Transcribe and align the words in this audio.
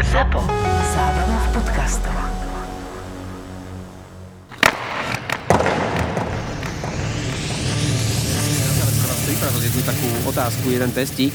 ZAPO. 0.00 0.40
Zábrná 0.96 1.38
v 1.38 1.48
podcastov. 1.52 2.16
pripravil 9.30 9.62
jednu 9.62 9.82
takú 9.84 10.08
otázku, 10.26 10.66
jeden 10.72 10.90
testík. 10.90 11.32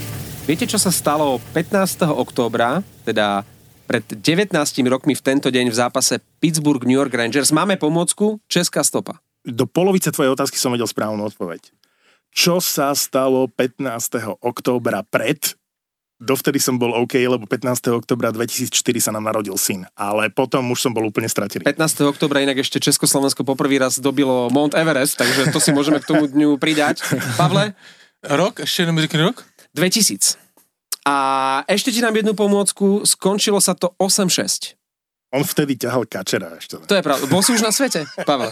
Viete, 0.49 0.65
čo 0.69 0.81
sa 0.81 0.93
stalo 0.93 1.39
15. 1.53 2.05
októbra, 2.05 2.81
teda 3.01 3.45
pred 3.85 4.03
19 4.03 4.53
rokmi 4.89 5.13
v 5.13 5.21
tento 5.21 5.53
deň 5.53 5.69
v 5.69 5.75
zápase 5.75 6.21
Pittsburgh-New 6.41 6.97
York 6.97 7.13
Rangers? 7.13 7.53
Máme 7.53 7.77
pomôcku 7.77 8.41
Česká 8.49 8.81
stopa. 8.81 9.21
Do 9.45 9.69
polovice 9.69 10.09
tvojej 10.09 10.33
otázky 10.33 10.57
som 10.57 10.73
vedel 10.73 10.89
správnu 10.89 11.21
odpoveď. 11.29 11.69
Čo 12.33 12.57
sa 12.59 12.91
stalo 12.97 13.47
15. 13.47 14.41
októbra 14.41 15.05
pred? 15.07 15.53
Dovtedy 16.15 16.63
som 16.63 16.79
bol 16.79 16.95
OK, 16.95 17.19
lebo 17.19 17.43
15. 17.43 17.91
oktobra 17.91 18.31
2004 18.31 18.71
sa 19.03 19.11
nám 19.11 19.27
narodil 19.27 19.51
syn, 19.59 19.83
ale 19.99 20.31
potom 20.31 20.63
už 20.71 20.87
som 20.87 20.95
bol 20.95 21.03
úplne 21.03 21.27
stratený. 21.27 21.67
15. 21.67 22.07
oktobra 22.07 22.39
inak 22.39 22.55
ešte 22.55 22.79
Československo 22.79 23.43
poprvý 23.43 23.83
raz 23.83 23.99
dobilo 23.99 24.47
Mount 24.47 24.79
Everest, 24.79 25.19
takže 25.19 25.51
to 25.51 25.59
si 25.59 25.75
môžeme 25.75 25.99
k 25.99 26.07
tomu 26.07 26.31
dňu 26.31 26.55
pridať. 26.55 27.03
Pavle? 27.35 27.75
Rok? 28.23 28.63
Ešte 28.63 28.87
jeden 28.87 28.95
rok? 28.95 29.43
2000. 29.75 30.39
A 31.03 31.15
ešte 31.67 31.91
ti 31.91 31.99
dám 31.99 32.15
jednu 32.15 32.31
pomôcku, 32.31 33.03
skončilo 33.03 33.59
sa 33.59 33.75
to 33.75 33.91
8-6. 33.99 34.79
On 35.35 35.43
vtedy 35.43 35.75
ťahal 35.75 36.07
kačera 36.07 36.55
ešte. 36.55 36.79
To 36.79 36.95
je 36.95 37.03
pravda. 37.03 37.27
Bol 37.27 37.43
si 37.43 37.51
už 37.51 37.59
na 37.59 37.75
svete, 37.75 38.07
Pavel? 38.23 38.47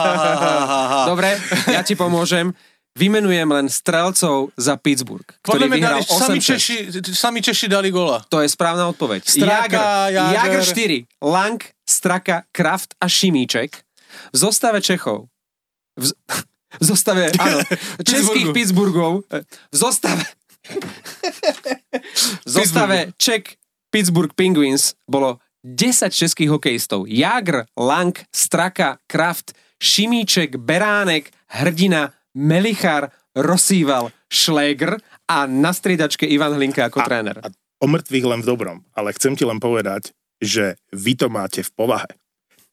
Dobre, 1.12 1.36
ja 1.68 1.84
ti 1.84 1.92
pomôžem. 1.92 2.56
Vymenujem 2.90 3.46
len 3.46 3.70
strelcov 3.70 4.50
za 4.58 4.74
Pittsburgh, 4.74 5.22
ktorý 5.46 5.46
Podľa 5.46 5.68
mňa 5.70 5.76
vyhral 5.78 6.00
dali, 6.02 6.10
sami 6.10 6.38
8-6. 6.42 6.50
Češi, 6.50 6.76
sami 7.14 7.38
Češi 7.38 7.66
dali 7.70 7.94
gola. 7.94 8.18
To 8.26 8.42
je 8.42 8.50
správna 8.50 8.90
odpoveď. 8.90 9.22
Straka, 9.22 10.10
Jagr. 10.10 10.34
Jagr 10.34 10.60
4, 11.06 11.22
Lang, 11.22 11.58
Straka, 11.86 12.36
Kraft 12.50 12.98
a 12.98 13.06
Šimíček. 13.06 13.86
V 14.34 14.36
zostave 14.36 14.82
Čechov. 14.82 15.30
V, 15.94 16.10
z- 16.10 16.16
v 16.82 16.84
zostave, 16.84 17.30
áno, 17.38 17.62
českých 18.10 18.50
Pittsburghov. 18.50 19.22
V 19.70 19.74
zostave... 19.74 20.26
V 22.46 22.50
zostave 22.50 23.10
Czech 23.16 23.56
Pittsburgh 23.90 24.30
Penguins 24.36 24.94
bolo 25.08 25.40
10 25.64 26.12
českých 26.12 26.50
hokejistov. 26.50 27.08
Jagr, 27.08 27.64
Lang, 27.76 28.12
Straka, 28.28 29.00
Kraft, 29.08 29.52
Šimíček, 29.80 30.56
Beránek, 30.56 31.32
Hrdina, 31.50 32.12
Melichar, 32.40 33.12
Rosíval, 33.36 34.08
Šléger 34.32 34.96
a 35.28 35.44
na 35.44 35.76
striedačke 35.76 36.24
Ivan 36.24 36.56
Hlinka 36.56 36.88
ako 36.88 37.04
tréner. 37.04 37.36
A 37.44 37.52
o 37.80 37.86
mŕtvych 37.86 38.26
len 38.26 38.40
v 38.40 38.48
dobrom, 38.48 38.78
ale 38.96 39.12
chcem 39.12 39.36
ti 39.36 39.44
len 39.44 39.60
povedať, 39.60 40.16
že 40.40 40.80
vy 40.96 41.20
to 41.20 41.28
máte 41.28 41.60
v 41.60 41.70
povahe. 41.76 42.08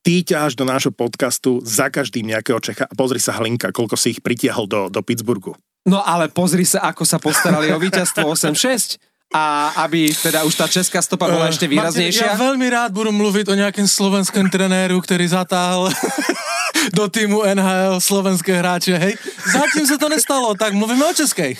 Ty 0.07 0.23
ťaháš 0.23 0.55
do 0.55 0.63
nášho 0.63 0.95
podcastu 0.95 1.59
za 1.67 1.91
každým 1.91 2.31
nejakého 2.31 2.63
Čecha 2.63 2.87
a 2.87 2.95
pozri 2.95 3.19
sa 3.19 3.35
Hlinka, 3.35 3.75
koľko 3.75 3.99
si 3.99 4.15
ich 4.15 4.23
pritiahol 4.23 4.63
do, 4.63 4.87
do 4.87 5.03
Pittsburghu. 5.03 5.59
No 5.83 5.99
ale 5.99 6.31
pozri 6.31 6.63
sa, 6.63 6.87
ako 6.87 7.03
sa 7.03 7.19
postarali 7.19 7.67
o 7.75 7.79
víťazstvo 7.79 8.23
8-6 8.23 8.99
a 9.33 9.75
aby 9.83 10.07
teda 10.23 10.43
už 10.47 10.55
tá 10.55 10.67
česká 10.71 11.01
stopa 11.03 11.27
bola 11.27 11.51
ešte 11.51 11.67
Martin, 11.67 11.75
Ja 11.75 11.83
výraznejšia. 11.83 12.29
veľmi 12.39 12.67
rád 12.71 12.89
budu 12.95 13.11
mluvit 13.11 13.49
o 13.51 13.55
nějakém 13.55 13.87
slovenském 13.87 14.49
trenéru, 14.49 15.01
který 15.01 15.27
zatáhl 15.27 15.91
do 16.95 17.07
týmu 17.09 17.43
NHL 17.43 17.99
slovenské 17.99 18.55
hráče, 18.57 18.97
hej. 18.97 19.13
Zatím 19.51 19.87
se 19.87 19.97
to 19.97 20.09
nestalo, 20.09 20.55
tak 20.55 20.73
mluvíme 20.73 21.05
o 21.05 21.13
českých. 21.13 21.59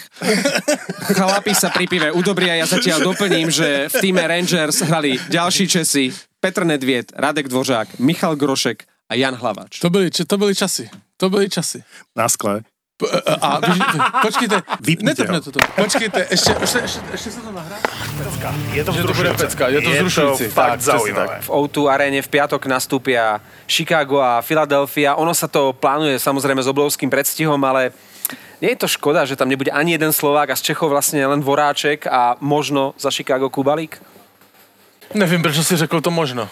Chlapi 1.11 1.51
sa 1.55 1.67
pri 1.69 1.87
pive 1.87 2.11
udobria, 2.11 2.55
ja 2.55 2.65
zatiaľ 2.65 3.03
doplním, 3.03 3.51
že 3.51 3.91
v 3.91 3.95
týme 3.99 4.23
Rangers 4.23 4.81
hrali 4.87 5.19
ďalší 5.27 5.67
Česi, 5.67 6.13
Petr 6.39 6.63
Nedviet, 6.63 7.11
Radek 7.15 7.47
Dvořák, 7.51 7.99
Michal 7.99 8.35
Grošek 8.39 8.87
a 9.11 9.15
Jan 9.15 9.35
Hlavač. 9.35 9.79
To 9.79 9.89
byly, 9.89 10.11
to 10.11 10.37
byly 10.37 10.55
časy. 10.55 10.89
To 11.17 11.29
byly 11.29 11.49
časy. 11.49 11.83
Na 12.15 12.29
skle. 12.29 12.61
P- 12.97 13.05
a, 13.05 13.33
a 13.37 13.49
vyži, 13.61 13.81
počkejte, 14.25 14.57
Vypnite 14.81 15.21
netopne 15.21 15.37
ho. 15.37 15.53
to. 15.53 15.61
Počkejte, 15.61 16.33
ešte, 16.33 16.51
ešte, 16.57 16.79
ešte, 16.81 16.99
ešte 17.13 17.29
sa 17.29 17.39
to 17.45 17.51
nahrá? 17.53 17.77
Je 18.73 18.81
to 18.81 18.89
bude 18.89 19.37
pecka, 19.37 19.63
je 19.69 19.79
to 19.85 19.89
vzrušujúci. 19.93 20.43
Je 20.43 20.49
to 20.49 20.57
fakt 20.57 20.81
Tak, 20.81 20.97
zaujímavé. 20.97 21.35
V 21.45 21.49
O2 21.53 21.77
aréne 21.93 22.25
v 22.25 22.29
piatok 22.29 22.65
nastúpia 22.65 23.37
Chicago 23.69 24.17
a 24.17 24.41
Philadelphia. 24.41 25.13
Ono 25.13 25.29
sa 25.37 25.45
to 25.45 25.77
plánuje 25.77 26.17
samozrejme 26.17 26.57
s 26.57 26.65
obrovským 26.65 27.13
predstihom, 27.13 27.61
ale 27.61 27.93
nie 28.65 28.73
je 28.73 28.81
to 28.81 28.89
škoda, 28.89 29.29
že 29.29 29.37
tam 29.37 29.45
nebude 29.53 29.69
ani 29.69 29.93
jeden 29.93 30.09
Slovák 30.09 30.49
a 30.49 30.57
z 30.57 30.73
Čechov 30.73 30.89
vlastne 30.89 31.21
len 31.21 31.45
Voráček 31.45 32.09
a 32.09 32.33
možno 32.41 32.97
za 32.97 33.13
Chicago 33.13 33.53
Kubalík? 33.53 34.01
Nevím, 35.13 35.45
proč 35.45 35.61
si 35.61 35.77
řekl 35.77 36.01
to 36.01 36.09
možno. 36.09 36.49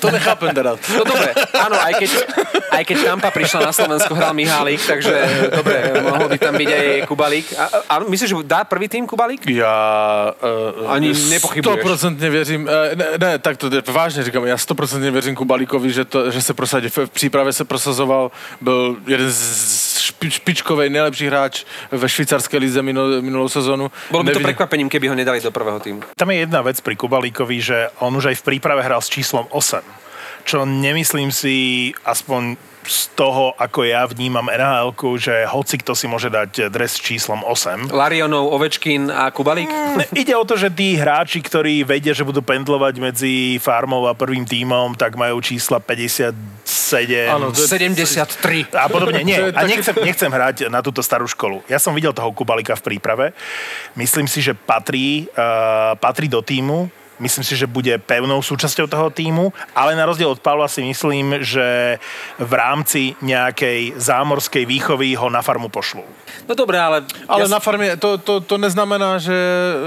To 0.00 0.10
nechápem 0.10 0.54
teda. 0.54 0.76
No 0.76 1.02
dobre, 1.04 1.34
áno, 1.56 1.76
aj 1.80 1.92
keď, 1.98 2.10
aj 2.70 2.82
keď 2.84 2.96
Tampa 3.04 3.30
prišla 3.30 3.60
na 3.66 3.72
Slovensko, 3.72 4.14
hral 4.14 4.34
Mihálik, 4.34 4.80
takže 4.86 5.14
dobre, 5.56 6.00
mohol 6.04 6.28
by 6.28 6.38
tam 6.38 6.54
byť 6.56 6.70
aj 6.70 6.86
Kubalík. 7.08 7.46
A, 7.58 7.64
a 7.88 7.94
myslíš, 8.04 8.30
že 8.30 8.36
dá 8.44 8.64
prvý 8.64 8.88
tým 8.88 9.06
Kubalík? 9.06 9.46
Já 9.46 10.34
uh, 10.82 10.92
Ani 10.92 11.12
nepochybuješ. 11.12 11.80
Stoprocentně 11.80 12.30
věřím, 12.30 12.64
ne, 12.94 13.06
ne, 13.18 13.38
tak 13.38 13.56
to 13.56 13.66
je- 13.66 13.82
vážně 13.86 14.22
říkám, 14.24 14.44
já 14.46 14.58
stoprocentně 14.58 15.10
věřím 15.10 15.34
Kubalíkovi, 15.34 15.92
že, 15.92 16.04
to, 16.04 16.30
že 16.30 16.42
se 16.42 16.54
prosadí. 16.54 16.88
V, 16.88 16.98
v 16.98 17.10
přípravě 17.10 17.52
se 17.52 17.64
prosazoval, 17.64 18.30
byl 18.60 18.96
jeden 19.06 19.32
z 19.32 19.89
špi, 20.10 20.26
špičkovej 20.30 20.90
nejlepší 20.90 21.26
hráč 21.26 21.54
ve 21.88 22.04
švýcarské 22.04 22.58
lize 22.58 22.82
minul, 22.82 23.22
minulou 23.22 23.46
sezonu. 23.46 23.88
Bolo 24.10 24.22
by 24.22 24.30
to 24.30 24.38
Nevidím- 24.38 24.48
prekvapením, 24.52 24.88
keby 24.88 25.06
ho 25.08 25.14
nedali 25.14 25.38
do 25.38 25.50
prvého 25.50 25.78
týmu. 25.78 26.02
Tam 26.18 26.30
je 26.30 26.42
jedna 26.42 26.60
vec 26.60 26.82
pri 26.82 26.94
Kubalíkovi, 26.94 27.56
že 27.58 27.88
on 27.98 28.10
už 28.12 28.34
aj 28.34 28.36
v 28.42 28.46
príprave 28.46 28.82
hral 28.82 28.98
s 28.98 29.08
číslom 29.08 29.46
8. 29.50 29.80
Čo 30.40 30.64
nemyslím 30.64 31.28
si, 31.30 31.54
aspoň 32.02 32.56
z 32.80 33.12
toho, 33.12 33.52
ako 33.60 33.84
ja 33.84 34.08
vnímam 34.08 34.48
nhl 34.48 34.88
že 35.20 35.44
hoci 35.46 35.76
kto 35.78 35.92
si 35.92 36.08
môže 36.08 36.32
dať 36.32 36.72
dres 36.72 36.96
s 36.96 37.00
číslom 37.04 37.44
8. 37.44 37.92
Larionov, 37.92 38.48
Ovečkin 38.56 39.12
a 39.12 39.28
Kubalík? 39.28 39.68
Ne, 40.00 40.08
Ide 40.16 40.32
o 40.32 40.48
to, 40.48 40.56
že 40.56 40.72
tí 40.72 40.96
hráči, 40.96 41.44
ktorí 41.44 41.84
vedia, 41.84 42.16
že 42.16 42.24
budú 42.24 42.40
pendlovať 42.40 42.94
medzi 42.98 43.32
farmou 43.60 44.08
a 44.08 44.16
prvým 44.16 44.48
tímom, 44.48 44.96
tak 44.96 45.14
majú 45.14 45.44
čísla 45.44 45.76
57. 45.78 46.32
Áno, 47.30 47.54
to 47.54 47.62
je- 47.62 47.70
73. 47.70 48.66
a 48.74 48.90
podobne. 48.90 49.22
Nie, 49.22 49.54
a 49.54 49.62
nechcem, 49.64 49.94
nechcem 50.02 50.30
hrať 50.30 50.66
na 50.66 50.82
túto 50.82 51.00
starú 51.00 51.30
školu. 51.30 51.62
Ja 51.70 51.78
som 51.78 51.94
videl 51.94 52.10
toho 52.10 52.34
Kubalika 52.34 52.74
v 52.74 52.82
príprave. 52.82 53.32
Myslím 53.94 54.26
si, 54.26 54.42
že 54.42 54.52
patrí, 54.52 55.30
uh, 55.38 55.94
patrí 55.96 56.26
do 56.26 56.42
týmu. 56.42 56.90
Myslím 57.20 57.44
si, 57.44 57.52
že 57.52 57.68
bude 57.68 57.92
pevnou 58.00 58.40
súčasťou 58.40 58.88
toho 58.88 59.12
týmu, 59.12 59.52
ale 59.76 59.92
na 59.92 60.08
rozdiel 60.08 60.32
od 60.32 60.40
Pavla 60.40 60.68
si 60.72 60.80
myslím, 60.80 61.44
že 61.44 62.00
v 62.40 62.52
rámci 62.56 63.12
nejakej 63.20 64.00
zámorskej 64.00 64.64
výchovy 64.64 65.12
ho 65.20 65.28
na 65.28 65.44
farmu 65.44 65.68
pošlú. 65.68 66.00
No 66.48 66.56
dobré, 66.56 66.80
ale... 66.80 67.04
Ale 67.28 67.44
ja 67.44 67.48
na 67.48 67.60
farmě, 67.60 67.96
to, 67.96 68.18
to, 68.18 68.40
to 68.40 68.58
neznamená, 68.58 69.18
že 69.20 69.36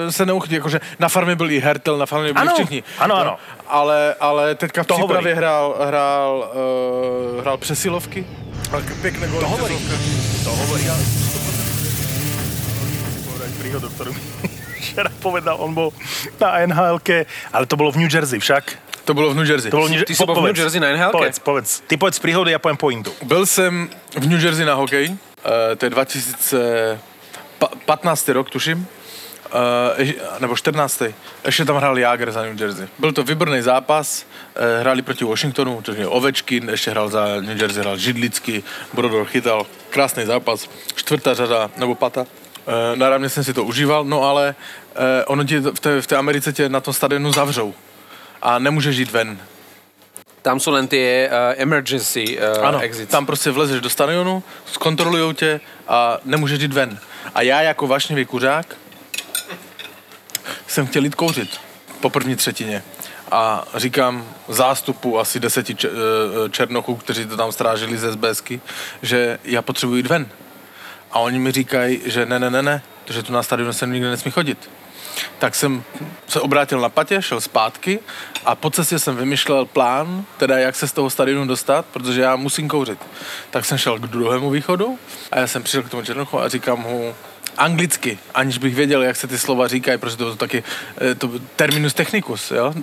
se 0.09 0.25
neuchytí, 0.25 0.55
jakože 0.55 0.79
na 0.99 1.09
farmě 1.09 1.35
byl 1.35 1.51
i 1.51 1.59
Hertel, 1.59 1.97
na 1.97 2.05
farmě 2.05 2.33
byli 2.33 2.47
Ano, 2.47 2.53
všichni. 2.53 2.83
ano, 2.99 3.15
ano. 3.17 3.33
Ale, 3.67 4.15
ale 4.19 4.55
teďka 4.55 4.83
v 4.83 4.87
To 4.87 4.95
přípravě 4.95 5.35
hrál, 5.35 5.75
hrál, 5.87 6.51
uh, 7.35 7.41
hrál 7.41 7.57
přesilovky. 7.57 8.25
Pěkné. 9.01 9.27
To 9.27 9.47
hovorí. 9.47 9.77
To 10.43 10.49
hovorí, 10.49 10.83
príhodu, 13.73 13.87
ktorú 13.95 14.11
včera 14.83 15.09
povedal. 15.23 15.55
On 15.59 15.73
bol 15.73 15.93
na 16.39 16.59
nhl 16.67 16.99
ale 17.53 17.65
to 17.65 17.75
bolo 17.79 17.91
v 17.91 17.97
New 18.03 18.11
Jersey 18.11 18.39
však. 18.39 18.83
To 19.05 19.13
bylo 19.13 19.29
v 19.29 19.35
New 19.35 19.49
Jersey. 19.49 19.71
To 19.71 19.77
bolo 19.77 19.87
v 19.87 19.91
New 19.91 20.03
Ty 20.03 20.15
si 20.15 20.25
bol 20.25 20.35
v 20.35 20.41
New 20.47 20.57
Jersey 20.57 20.79
na 20.79 20.87
NHL-ke? 20.95 21.11
Povedz, 21.11 21.39
povedz. 21.39 21.79
Ty 21.87 21.97
povedz 21.97 22.19
príhodu, 22.23 22.51
ja 22.51 22.59
poviem 22.59 22.77
pointu. 22.77 23.11
Byl 23.23 23.45
jsem 23.45 23.89
v 24.15 24.27
New 24.27 24.39
Jersey 24.39 24.65
na 24.65 24.73
hokej, 24.79 25.09
uh, 25.11 25.17
to 25.75 25.85
je 25.85 25.89
2015 25.89 28.29
rok, 28.29 28.49
tuším, 28.49 28.79
uh, 28.79 28.85
nebo 30.39 30.55
14. 30.55 31.03
Ještě 31.45 31.65
tam 31.65 31.75
hrál 31.75 31.99
Jágr 31.99 32.31
za 32.31 32.43
New 32.43 32.61
Jersey. 32.61 32.87
Byl 32.99 33.11
to 33.11 33.23
výborný 33.23 33.61
zápas, 33.61 34.23
uh, 34.23 34.25
hráli 34.79 35.01
proti 35.01 35.25
Washingtonu, 35.25 35.81
to 35.81 35.91
je 35.91 36.07
Ovečkin, 36.07 36.69
ještě 36.69 36.91
hrál 36.91 37.09
za 37.09 37.25
New 37.41 37.61
Jersey, 37.61 37.81
hrál 37.81 37.97
Židlický, 37.97 38.63
Brodor 38.93 39.25
chytal, 39.25 39.65
krásný 39.89 40.25
zápas, 40.25 40.69
čtvrtá 40.95 41.33
řada, 41.33 41.69
nebo 41.75 41.95
pata. 41.95 42.25
Uh, 42.67 42.97
náravně 42.99 43.29
jsem 43.29 43.43
si 43.43 43.53
to 43.53 43.63
užíval, 43.63 44.03
no 44.05 44.23
ale 44.23 44.55
uh, 44.95 45.01
ono 45.27 45.43
ti 45.43 45.59
v 45.59 45.79
té, 45.79 46.01
v 46.01 46.07
té 46.07 46.15
Americe 46.17 46.53
tě 46.53 46.69
na 46.69 46.79
tom 46.79 46.93
stadionu 46.93 47.31
zavřou 47.31 47.73
a 48.41 48.59
nemůžeš 48.59 48.97
jít 48.97 49.11
ven. 49.11 49.37
Tam 50.43 50.59
sú 50.59 50.71
len 50.75 50.87
tie 50.91 51.31
uh, 51.31 51.55
emergency 51.61 52.35
uh, 52.35 52.67
Ano, 52.67 52.79
exits. 52.79 53.11
tam 53.11 53.25
prostě 53.25 53.51
vlezeš 53.51 53.81
do 53.81 53.89
stadionu, 53.89 54.43
zkontrolujou 54.65 55.33
tě 55.33 55.59
a 55.87 56.17
nemůžeš 56.25 56.61
jít 56.61 56.73
ven. 56.73 56.99
A 57.35 57.41
já 57.41 57.61
jako 57.61 57.87
vášnivý 57.87 58.25
kuřák 58.25 58.75
jsem 60.67 60.87
chtěl 60.87 61.03
jít 61.03 61.15
kouřit 61.15 61.59
po 62.01 62.09
první 62.09 62.35
třetině. 62.35 62.83
A 63.31 63.65
říkám 63.75 64.25
zástupu 64.47 65.19
asi 65.19 65.39
deseti 65.39 65.75
če- 65.75 65.89
černochů, 66.51 66.95
kteří 66.95 67.25
to 67.25 67.37
tam 67.37 67.51
strážili 67.51 67.97
ze 67.97 68.11
SBSky, 68.11 68.61
že 69.01 69.39
já 69.43 69.61
potřebuji 69.61 69.95
jít 69.95 70.07
ven. 70.07 70.27
A 71.13 71.19
oni 71.19 71.39
mi 71.39 71.51
říkají, 71.51 72.01
že 72.05 72.25
ne, 72.25 72.39
ne, 72.39 72.49
ne, 72.49 72.61
ne, 72.61 72.81
že 73.09 73.23
tu 73.23 73.33
na 73.33 73.43
stadionu 73.43 73.73
se 73.73 73.87
nikdo 73.87 74.09
nesmí 74.09 74.31
chodit. 74.31 74.69
tak 75.39 75.55
jsem 75.55 75.83
se 76.27 76.41
obrátil 76.41 76.79
na 76.79 76.89
patě, 76.89 77.21
šel 77.21 77.41
zpátky 77.41 77.99
a 78.45 78.55
po 78.55 78.69
cestě 78.69 78.99
jsem 78.99 79.15
vymyšlel 79.15 79.65
plán, 79.65 80.25
teda 80.37 80.57
jak 80.57 80.75
se 80.75 80.87
z 80.87 80.91
toho 80.91 81.09
stadionu 81.09 81.47
dostat, 81.47 81.85
protože 81.85 82.21
já 82.21 82.35
musím 82.35 82.67
kouřit. 82.67 82.99
Tak 83.49 83.65
jsem 83.65 83.77
šel 83.77 83.99
k 83.99 84.07
druhému 84.07 84.49
východu 84.49 84.99
a 85.31 85.39
já 85.39 85.47
jsem 85.47 85.63
přišel 85.63 85.83
k 85.83 85.89
tomu 85.89 86.03
Černochu 86.03 86.39
a 86.39 86.49
říkám 86.49 86.79
mu, 86.79 87.15
anglicky, 87.57 88.19
aniž 88.33 88.57
bych 88.57 88.75
věděl, 88.75 89.03
jak 89.03 89.15
se 89.15 89.27
ty 89.27 89.37
slova 89.37 89.67
říkají, 89.67 89.97
protože 89.97 90.17
to 90.17 90.29
je 90.29 90.35
taky 90.35 90.63
eh, 91.01 91.15
to, 91.15 91.31
terminus 91.55 91.93
technicus, 91.93 92.51
jo? 92.51 92.73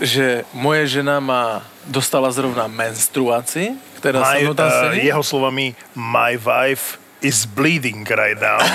Že 0.00 0.44
moje 0.52 0.86
žena 0.86 1.20
má, 1.20 1.62
dostala 1.86 2.30
zrovna 2.32 2.66
menstruaci, 2.66 3.72
která 3.96 4.34
My, 4.34 4.54
tam 4.54 4.66
uh, 4.66 4.72
sedí. 4.72 5.06
jeho 5.06 5.22
slovami, 5.22 5.74
my 5.94 6.38
wife 6.38 6.98
is 7.20 7.44
bleeding 7.44 8.10
right 8.10 8.40
now. 8.40 8.60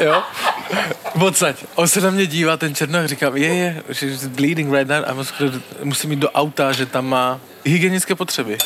Jo? 0.00 0.22
Odsaď. 1.20 1.64
On 1.74 1.88
se 1.88 2.00
na 2.00 2.10
mě 2.10 2.26
dívá, 2.26 2.56
ten 2.56 2.74
černoch, 2.74 3.06
říkám, 3.06 3.36
je, 3.36 3.54
je, 3.54 3.82
she's 3.92 4.26
bleeding 4.26 4.72
right 4.72 4.88
now 4.88 5.04
a 5.06 5.14
musím, 5.84 6.10
jít 6.10 6.18
do 6.18 6.30
auta, 6.30 6.72
že 6.72 6.86
tam 6.86 7.06
má 7.06 7.40
hygienické 7.64 8.14
potřeby. 8.14 8.58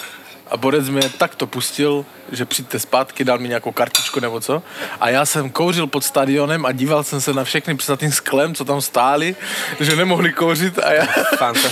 A 0.51 0.57
Borec 0.57 0.89
mě 0.89 1.09
tak 1.09 1.35
to 1.35 1.47
pustil, 1.47 2.05
že 2.33 2.45
přijďte 2.45 2.79
zpátky, 2.79 3.25
dal 3.25 3.39
mi 3.39 3.49
nějakou 3.49 3.73
kartičku 3.73 4.21
nebo 4.21 4.41
co. 4.41 4.63
A 5.01 5.09
já 5.09 5.27
jsem 5.27 5.51
kouřil 5.51 5.87
pod 5.87 6.05
stadionem 6.05 6.67
a 6.67 6.73
díval 6.73 7.05
jsem 7.05 7.21
se 7.21 7.33
na 7.33 7.45
všechny 7.45 7.77
před 7.77 8.01
tím 8.01 8.13
sklem, 8.13 8.55
co 8.55 8.65
tam 8.65 8.81
stáli, 8.81 9.37
že 9.81 9.97
nemohli 9.97 10.33
kouřit 10.33 10.79
a 10.79 10.93
já, 10.93 11.07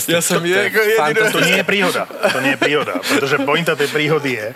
já 0.08 0.22
jsem 0.22 0.44
je, 0.46 0.64
jako 0.64 0.80
jediný, 0.80 1.32
To 1.32 1.40
nie 1.40 1.56
je 1.56 1.64
príhoda. 1.64 2.08
To 2.32 2.40
nie 2.40 2.50
je 2.50 2.56
príhoda. 2.56 2.94
Pretože 3.08 3.36
pointa 3.42 3.74
tej 3.74 3.88
príhody 3.88 4.30
je, 4.38 4.48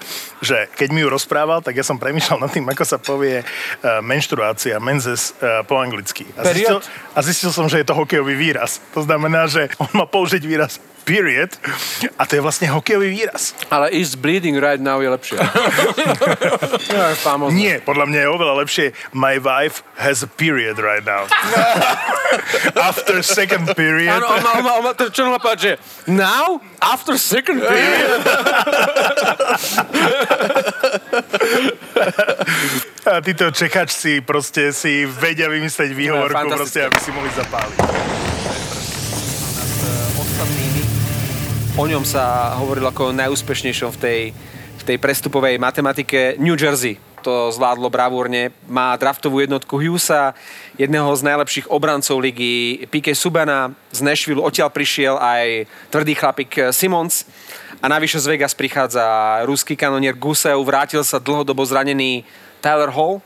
že 0.43 0.56
keď 0.75 0.89
mi 0.95 1.00
ju 1.00 1.09
rozprával, 1.11 1.61
tak 1.61 1.77
ja 1.77 1.85
som 1.85 1.99
premýšľal 1.99 2.39
nad 2.39 2.50
tým, 2.55 2.67
ako 2.69 2.85
sa 2.87 2.99
povie 2.99 3.43
uh, 3.43 3.99
menštruácia, 3.99 4.79
menzes 4.79 5.35
uh, 5.43 5.67
po 5.67 5.79
anglicky. 5.83 6.27
A 6.39 6.47
zistil, 6.55 6.79
a 7.15 7.19
zistil 7.23 7.50
som, 7.50 7.67
že 7.67 7.83
je 7.83 7.87
to 7.87 7.95
hokejový 7.99 8.39
výraz. 8.39 8.79
To 8.95 9.03
znamená, 9.03 9.50
že 9.50 9.71
on 9.83 9.91
má 9.95 10.06
použiť 10.06 10.43
výraz 10.47 10.79
period 11.09 11.56
a 12.21 12.29
to 12.29 12.37
je 12.37 12.45
vlastne 12.45 12.69
hokejový 12.69 13.09
výraz. 13.09 13.56
Ale 13.73 13.89
is 13.89 14.12
bleeding 14.12 14.61
right 14.61 14.81
now 14.81 15.00
je 15.00 15.09
lepšie. 15.09 15.41
no. 17.38 17.50
Nie, 17.52 17.81
podľa 17.82 18.05
mňa 18.08 18.20
je 18.25 18.29
oveľa 18.29 18.55
lepšie 18.64 18.87
my 19.14 19.38
wife 19.38 19.82
has 19.96 20.23
a 20.23 20.31
period 20.31 20.79
right 20.79 21.05
now. 21.05 21.26
After 22.88 23.23
second 23.25 23.73
period. 23.73 24.12
Áno, 24.12 24.29
on 24.29 24.40
má, 24.44 24.50
on 24.58 24.64
má, 24.64 24.73
on 24.81 24.85
má, 24.90 24.93
to, 24.93 25.08
čo 25.08 25.25
povedať, 25.40 25.58
že 25.58 25.73
now, 26.11 26.61
after 26.81 27.17
second 27.17 27.61
period. 27.64 28.20
A 33.08 33.25
títo 33.25 33.49
čekačci 33.49 34.20
proste 34.20 34.76
si 34.76 35.08
vedia 35.08 35.49
vymyslieť 35.49 35.90
výhovorku, 35.96 36.37
fantastické. 36.37 36.61
proste, 36.61 36.81
aby 36.85 36.99
si 37.00 37.11
mohli 37.17 37.31
zapáliť. 37.32 37.79
O 41.79 41.87
ňom 41.87 42.02
sa 42.02 42.58
hovorilo 42.58 42.90
ako 42.90 43.14
o 43.14 43.17
najúspešnejšom 43.17 43.94
v 43.94 43.99
tej, 44.02 44.20
tej 44.88 44.96
prestupovej 44.96 45.61
matematike 45.61 46.40
New 46.40 46.56
Jersey. 46.56 46.96
To 47.20 47.52
zvládlo 47.52 47.93
bravúrne. 47.93 48.56
Má 48.64 48.96
draftovú 48.96 49.44
jednotku 49.44 49.76
Hughesa, 49.76 50.32
jedného 50.81 51.12
z 51.12 51.29
najlepších 51.29 51.69
obrancov 51.69 52.17
ligy 52.25 52.88
Pique 52.88 53.12
Subana. 53.12 53.76
Z 53.93 54.00
Nashville 54.00 54.40
odtiaľ 54.40 54.73
prišiel 54.73 55.20
aj 55.20 55.69
tvrdý 55.93 56.17
chlapík 56.17 56.73
Simons. 56.73 57.29
A 57.85 57.93
navyše 57.93 58.17
z 58.17 58.32
Vegas 58.32 58.56
prichádza 58.56 59.05
ruský 59.44 59.76
kanonier 59.76 60.17
Gusev. 60.17 60.56
Vrátil 60.64 61.05
sa 61.05 61.20
dlhodobo 61.20 61.61
zranený 61.69 62.25
Tyler 62.64 62.88
Hall, 62.88 63.20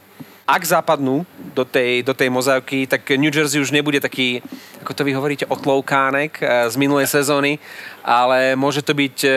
ak 0.47 0.63
zapadnú 0.67 1.23
do 1.55 1.63
tej, 1.63 2.03
do 2.03 2.13
tej 2.15 2.29
mozaivky, 2.29 2.87
tak 2.91 3.07
New 3.15 3.31
Jersey 3.31 3.63
už 3.63 3.71
nebude 3.71 4.03
taký, 4.03 4.43
ako 4.83 4.93
to 4.93 5.03
vy 5.07 5.13
hovoríte, 5.15 5.47
otloukánek 5.47 6.43
eh, 6.43 6.67
z 6.71 6.75
minulej 6.77 7.07
sezóny, 7.07 7.63
ale 8.03 8.59
môže 8.59 8.83
to 8.83 8.93
byť 8.97 9.17
eh, 9.25 9.33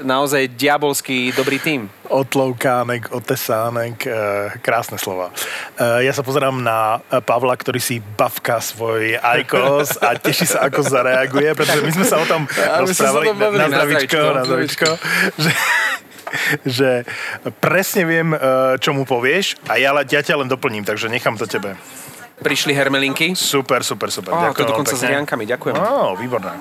naozaj 0.00 0.48
diabolský 0.58 1.32
dobrý 1.32 1.62
tým. 1.62 1.86
Otloukánek, 2.08 3.08
otesánek, 3.14 4.04
e, 4.04 4.12
krásne 4.60 4.98
slova. 4.98 5.32
E, 5.78 6.04
ja 6.04 6.12
sa 6.12 6.20
pozerám 6.20 6.60
na 6.60 7.00
e, 7.08 7.20
Pavla, 7.24 7.56
ktorý 7.56 7.80
si 7.80 8.02
bavka 8.02 8.60
svoj 8.60 9.16
ajkos 9.16 9.96
a 10.02 10.18
teší 10.18 10.44
sa, 10.44 10.68
ako 10.68 10.84
zareaguje, 10.84 11.56
pretože 11.56 11.80
my 11.80 11.92
sme 11.94 12.06
sa 12.06 12.20
o 12.20 12.26
tom 12.28 12.44
rozprávali 12.52 13.32
na 13.32 13.48
Na 13.48 13.66
zdravičko, 13.68 14.18
na 14.20 14.42
zdravičko, 14.44 14.88
že, 15.40 15.50
že 16.78 17.04
presne 17.60 18.02
viem, 18.08 18.32
e, 18.32 18.38
čo 18.78 18.92
mu 18.96 19.04
povieš 19.04 19.58
a 19.68 19.78
ja, 19.78 19.92
ja 19.94 20.20
ťa 20.20 20.40
len 20.40 20.48
doplním, 20.48 20.84
takže 20.86 21.08
nechám 21.08 21.36
to 21.36 21.46
tebe. 21.48 21.76
Prišli 22.42 22.74
hermelinky. 22.74 23.38
Super, 23.38 23.86
super, 23.86 24.10
super. 24.10 24.34
Á, 24.34 24.50
to 24.50 24.66
veľmi 24.66 24.70
dokonca 24.74 24.94
s 24.94 25.02
pekne. 25.02 25.10
riankami, 25.14 25.44
ďakujem. 25.46 25.74
Á, 25.78 26.18
výborné. 26.18 26.52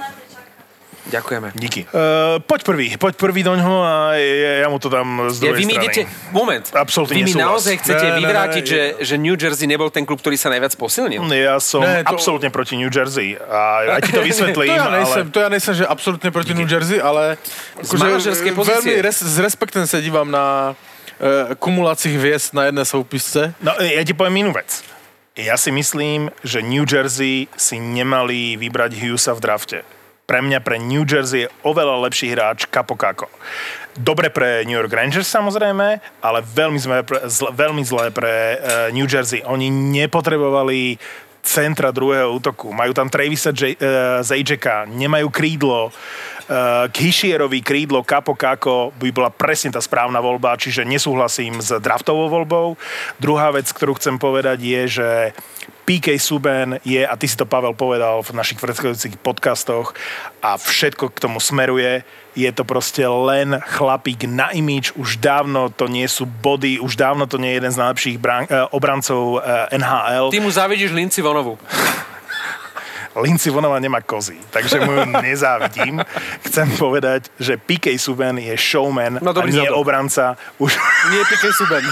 Ďakujeme. 1.01 1.57
Díky. 1.57 1.89
Uh, 1.89 2.37
poď 2.39 2.61
prvý, 2.61 2.87
poď 2.93 3.13
prvý 3.15 3.41
doňho 3.41 3.75
a 3.81 4.13
ja, 4.13 4.51
ja 4.61 4.67
mu 4.67 4.77
to 4.77 4.85
dám 4.85 5.33
z 5.33 5.41
Ja, 5.41 5.49
druhej 5.49 5.57
vy 5.57 5.65
mi 5.65 5.73
strany. 5.73 5.85
idete, 5.89 6.01
moment, 6.29 6.65
Absolútne 6.71 7.15
vy 7.15 7.23
mi 7.23 7.33
naozaj 7.33 7.73
chcete 7.79 7.97
Ne, 7.99 8.07
ne, 8.07 8.13
ne, 8.13 8.19
vyvrátiť, 8.21 8.63
ne, 8.63 8.69
že, 8.69 8.81
že 9.01 9.15
New 9.15 9.33
Jersey 9.33 9.65
nebol 9.65 9.89
ten 9.89 10.03
klub, 10.03 10.17
ktorý 10.17 10.37
sa 10.37 10.47
najviac 10.47 10.71
posilnil? 10.75 11.25
Ja 11.31 11.57
som 11.57 11.81
Ne, 11.81 12.05
to- 12.05 12.13
absolútne 12.13 12.47
proti 12.47 12.77
New 12.77 12.87
Jersey 12.87 13.33
a 13.35 13.59
aj 13.97 14.01
ti 14.03 14.11
to 14.13 14.21
To 14.21 14.27
vysvetlím, 14.29 14.69
ja 14.71 14.93
nejsem, 14.93 15.25
ale 15.25 15.33
to 15.33 15.37
ja 15.39 15.49
nejsem, 15.49 15.73
že 15.73 15.83
absolútne 15.83 16.29
proti 16.29 16.53
New 16.53 16.65
Jersey, 16.65 16.97
ale 16.97 17.41
Z 17.81 17.97
manažerskej 17.97 18.51
pozície. 18.53 18.75
veľmi 18.77 18.93
res, 19.01 19.17
s 19.19 19.35
respektem 19.35 19.83
sa 19.83 19.97
dívam 19.97 20.25
na 20.25 20.77
uh, 21.17 21.57
kumulácích 21.57 22.13
hviezd 22.13 22.53
na 22.53 22.69
jedné 22.69 22.85
soupisce. 22.85 23.57
no, 23.57 23.73
ja 23.75 24.05
ti 24.05 24.13
poviem 24.13 24.45
inú 24.45 24.53
vec. 24.53 24.85
Ja 25.33 25.55
si 25.55 25.71
myslím, 25.71 26.27
že 26.43 26.59
New 26.59 26.83
Jersey 26.83 27.49
si 27.53 27.79
nemali 27.79 28.53
vybrať 28.55 28.93
Hughesa 28.93 29.31
v 29.31 29.41
drafte. 29.41 29.79
Pre 30.31 30.39
mňa, 30.39 30.63
pre 30.63 30.79
New 30.79 31.03
Jersey 31.03 31.43
je 31.43 31.51
oveľa 31.67 32.07
lepší 32.07 32.31
hráč 32.31 32.63
Capo 32.71 32.95
Caco. 32.95 33.27
Dobre 33.99 34.31
pre 34.31 34.63
New 34.63 34.79
York 34.79 34.87
Rangers 34.87 35.27
samozrejme, 35.27 35.99
ale 36.23 36.39
veľmi 36.39 36.79
zle, 36.79 37.03
veľmi 37.51 37.83
zlé 37.83 38.15
pre 38.15 38.55
uh, 38.55 38.87
New 38.95 39.03
Jersey. 39.03 39.43
Oni 39.43 39.67
nepotrebovali 39.67 40.95
centra 41.43 41.91
druhého 41.91 42.31
útoku. 42.31 42.71
Majú 42.71 42.95
tam 42.95 43.11
Travisa 43.11 43.51
J- 43.51 43.75
uh, 43.75 44.23
Zajčeka, 44.23 44.87
nemajú 44.87 45.27
krídlo. 45.27 45.91
Uh, 46.51 46.91
k 46.91 47.07
Hishierovi 47.07 47.63
krídlo 47.63 48.03
Capo 48.03 48.35
Caco 48.35 48.91
by 48.99 49.07
bola 49.15 49.31
presne 49.31 49.71
tá 49.71 49.79
správna 49.79 50.19
voľba, 50.19 50.59
čiže 50.59 50.83
nesúhlasím 50.83 51.63
s 51.63 51.71
draftovou 51.79 52.27
voľbou. 52.27 52.75
Druhá 53.23 53.55
vec, 53.55 53.71
ktorú 53.71 53.95
chcem 53.95 54.19
povedať 54.19 54.59
je, 54.59 54.81
že 54.99 55.09
PK 55.87 56.19
Subban 56.19 56.75
je, 56.83 57.07
a 57.07 57.15
ty 57.15 57.25
si 57.27 57.39
to 57.39 57.47
Pavel 57.47 57.71
povedal 57.71 58.19
v 58.19 58.35
našich 58.35 58.59
predchádzajúcich 58.59 59.23
podcastoch 59.23 59.95
a 60.43 60.59
všetko 60.59 61.15
k 61.15 61.21
tomu 61.23 61.39
smeruje, 61.39 62.03
je 62.35 62.51
to 62.51 62.63
proste 62.63 63.03
len 63.03 63.59
chlapík 63.59 64.23
na 64.27 64.51
imič, 64.51 64.95
už 64.95 65.19
dávno 65.19 65.71
to 65.71 65.87
nie 65.91 66.07
sú 66.07 66.27
body, 66.27 66.79
už 66.79 66.95
dávno 66.95 67.27
to 67.27 67.35
nie 67.39 67.55
je 67.55 67.57
jeden 67.63 67.71
z 67.71 67.79
najlepších 67.79 68.17
brán, 68.19 68.43
eh, 68.47 68.59
obrancov 68.71 69.39
eh, 69.39 69.79
NHL. 69.79 70.31
Ty 70.31 70.39
mu 70.39 70.51
zavidíš 70.51 70.91
Linci 70.95 71.19
Vonovu. 71.19 71.55
Linci 73.15 73.51
Vonova 73.51 73.75
nemá 73.79 73.99
kozy, 73.99 74.39
takže 74.49 74.79
mu 74.79 74.91
ju 74.91 75.03
nezávidím. 75.19 75.99
Chcem 76.47 76.67
povedať, 76.79 77.27
že 77.35 77.59
PK 77.59 77.99
Subban 77.99 78.39
je 78.39 78.55
showman 78.55 79.19
No, 79.19 79.35
a 79.35 79.43
nie 79.45 79.67
zadok. 79.67 79.75
obranca. 79.77 80.39
Už... 80.57 80.71
Nie 81.11 81.21
Piqué 81.27 81.49
Suben. 81.51 81.83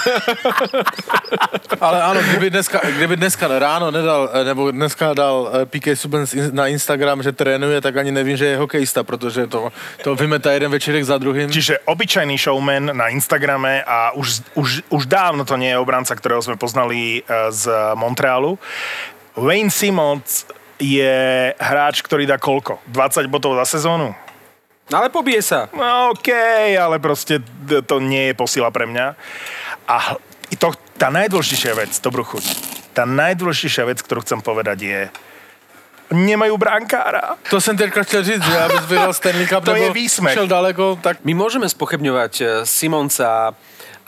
Ale 1.86 1.98
áno, 2.04 2.20
kdyby 2.24 2.50
dneska, 2.50 2.80
kdyby 2.80 3.16
dneska 3.20 3.46
ráno 3.48 3.92
nedal, 3.92 4.30
eh, 4.34 4.44
nebo 4.44 4.72
dneska 4.72 5.14
dal 5.14 5.36
eh, 5.52 5.66
PK 5.68 5.96
Subban 5.96 6.24
na 6.52 6.68
Instagram, 6.72 7.24
že 7.24 7.32
trénuje, 7.36 7.82
tak 7.82 7.98
ani 7.98 8.12
nevím, 8.12 8.38
že 8.38 8.46
je 8.46 8.58
hokejista, 8.58 9.04
protože 9.04 9.48
to, 9.48 9.72
to 10.04 10.16
vymetá 10.16 10.52
jeden 10.52 10.72
večerek 10.72 11.04
za 11.06 11.18
druhým. 11.18 11.52
Čiže 11.52 11.80
obyčajný 11.86 12.38
showman 12.38 12.96
na 12.96 13.08
Instagrame 13.12 13.84
a 13.84 14.12
už, 14.16 14.42
už, 14.56 14.70
už 14.90 15.04
dávno 15.06 15.46
to 15.46 15.58
nie 15.58 15.70
je 15.70 15.78
obranca, 15.78 16.16
ktorého 16.16 16.42
sme 16.42 16.56
poznali 16.56 17.20
eh, 17.20 17.52
z 17.52 17.68
Montrealu. 17.96 18.56
Wayne 19.40 19.72
Simmons 19.72 20.44
je 20.80 21.16
hráč, 21.60 22.02
ktorý 22.02 22.24
dá 22.26 22.40
koľko? 22.40 22.80
20 22.88 23.28
bodov 23.28 23.60
za 23.60 23.78
sezónu? 23.78 24.16
Ale 24.90 25.14
pobije 25.14 25.44
sa. 25.46 25.70
No 25.70 26.16
OK, 26.18 26.34
ale 26.74 26.98
proste 26.98 27.38
to 27.86 28.02
nie 28.02 28.32
je 28.32 28.34
posila 28.34 28.74
pre 28.74 28.90
mňa. 28.90 29.14
A 29.86 30.18
to, 30.58 30.74
tá 30.98 31.14
najdôležitejšia 31.14 31.74
vec, 31.78 31.94
dobrú 32.02 32.26
chuť, 32.26 32.46
tá 32.98 33.06
najdôležitejšia 33.06 33.86
vec, 33.86 34.02
ktorú 34.02 34.26
chcem 34.26 34.42
povedať 34.42 34.80
je, 34.82 35.02
nemajú 36.10 36.58
brankára. 36.58 37.38
To 37.54 37.62
jsem 37.62 37.78
teďka 37.78 38.04
chtěl 38.04 38.24
říct, 38.24 38.44
že 38.44 38.58
abys 38.58 38.86
vyhrál 38.86 39.14
Stanley 39.14 39.48
Cup 39.48 39.66
To 39.66 39.76
je 39.76 39.82
nebo 39.82 39.94
výsmech. 39.94 40.34
šel 40.34 40.48
daleko, 40.48 40.98
tak 41.02 41.22
My 41.22 41.38
môžeme 41.38 41.70
spochybňovať 41.70 42.34
eh, 42.42 42.48
Simonca, 42.66 43.54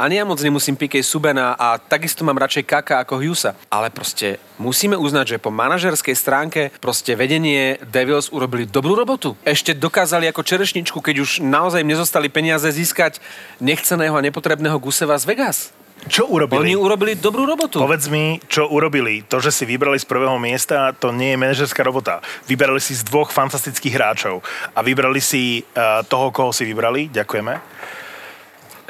ani 0.01 0.17
ja 0.17 0.25
moc 0.25 0.41
nemusím 0.41 0.73
Piqué 0.73 1.05
Subena 1.05 1.53
a 1.53 1.77
takisto 1.77 2.25
mám 2.25 2.41
radšej 2.41 2.65
Kaka 2.65 3.05
ako 3.05 3.21
Hughesa. 3.21 3.53
Ale 3.69 3.93
proste 3.93 4.41
musíme 4.57 4.97
uznať, 4.97 5.37
že 5.37 5.41
po 5.41 5.53
manažerskej 5.53 6.17
stránke 6.17 6.73
proste 6.81 7.13
vedenie 7.13 7.77
Devils 7.85 8.33
urobili 8.33 8.65
dobrú 8.65 8.97
robotu. 8.97 9.37
Ešte 9.45 9.77
dokázali 9.77 10.25
ako 10.25 10.41
čerešničku, 10.41 10.97
keď 10.97 11.21
už 11.21 11.45
naozaj 11.45 11.85
nezostali 11.85 12.33
peniaze 12.33 12.65
získať 12.73 13.21
nechceného 13.61 14.17
a 14.17 14.25
nepotrebného 14.25 14.81
Guseva 14.81 15.13
z 15.21 15.29
Vegas. 15.29 15.69
Čo 16.09 16.25
urobili? 16.33 16.57
Oni 16.57 16.73
urobili 16.73 17.13
dobrú 17.13 17.45
robotu. 17.45 17.77
Povedz 17.77 18.09
mi, 18.09 18.41
čo 18.49 18.65
urobili. 18.73 19.21
To, 19.29 19.37
že 19.37 19.53
si 19.53 19.69
vybrali 19.69 20.01
z 20.01 20.09
prvého 20.09 20.33
miesta, 20.41 20.97
to 20.97 21.13
nie 21.13 21.37
je 21.37 21.41
manažerská 21.45 21.85
robota. 21.85 22.25
Vybrali 22.49 22.81
si 22.81 22.97
z 22.97 23.05
dvoch 23.05 23.29
fantastických 23.29 23.93
hráčov 23.93 24.41
a 24.73 24.81
vybrali 24.81 25.21
si 25.21 25.61
uh, 25.61 26.01
toho, 26.09 26.33
koho 26.33 26.49
si 26.49 26.65
vybrali. 26.65 27.13
Ďakujeme. 27.13 27.53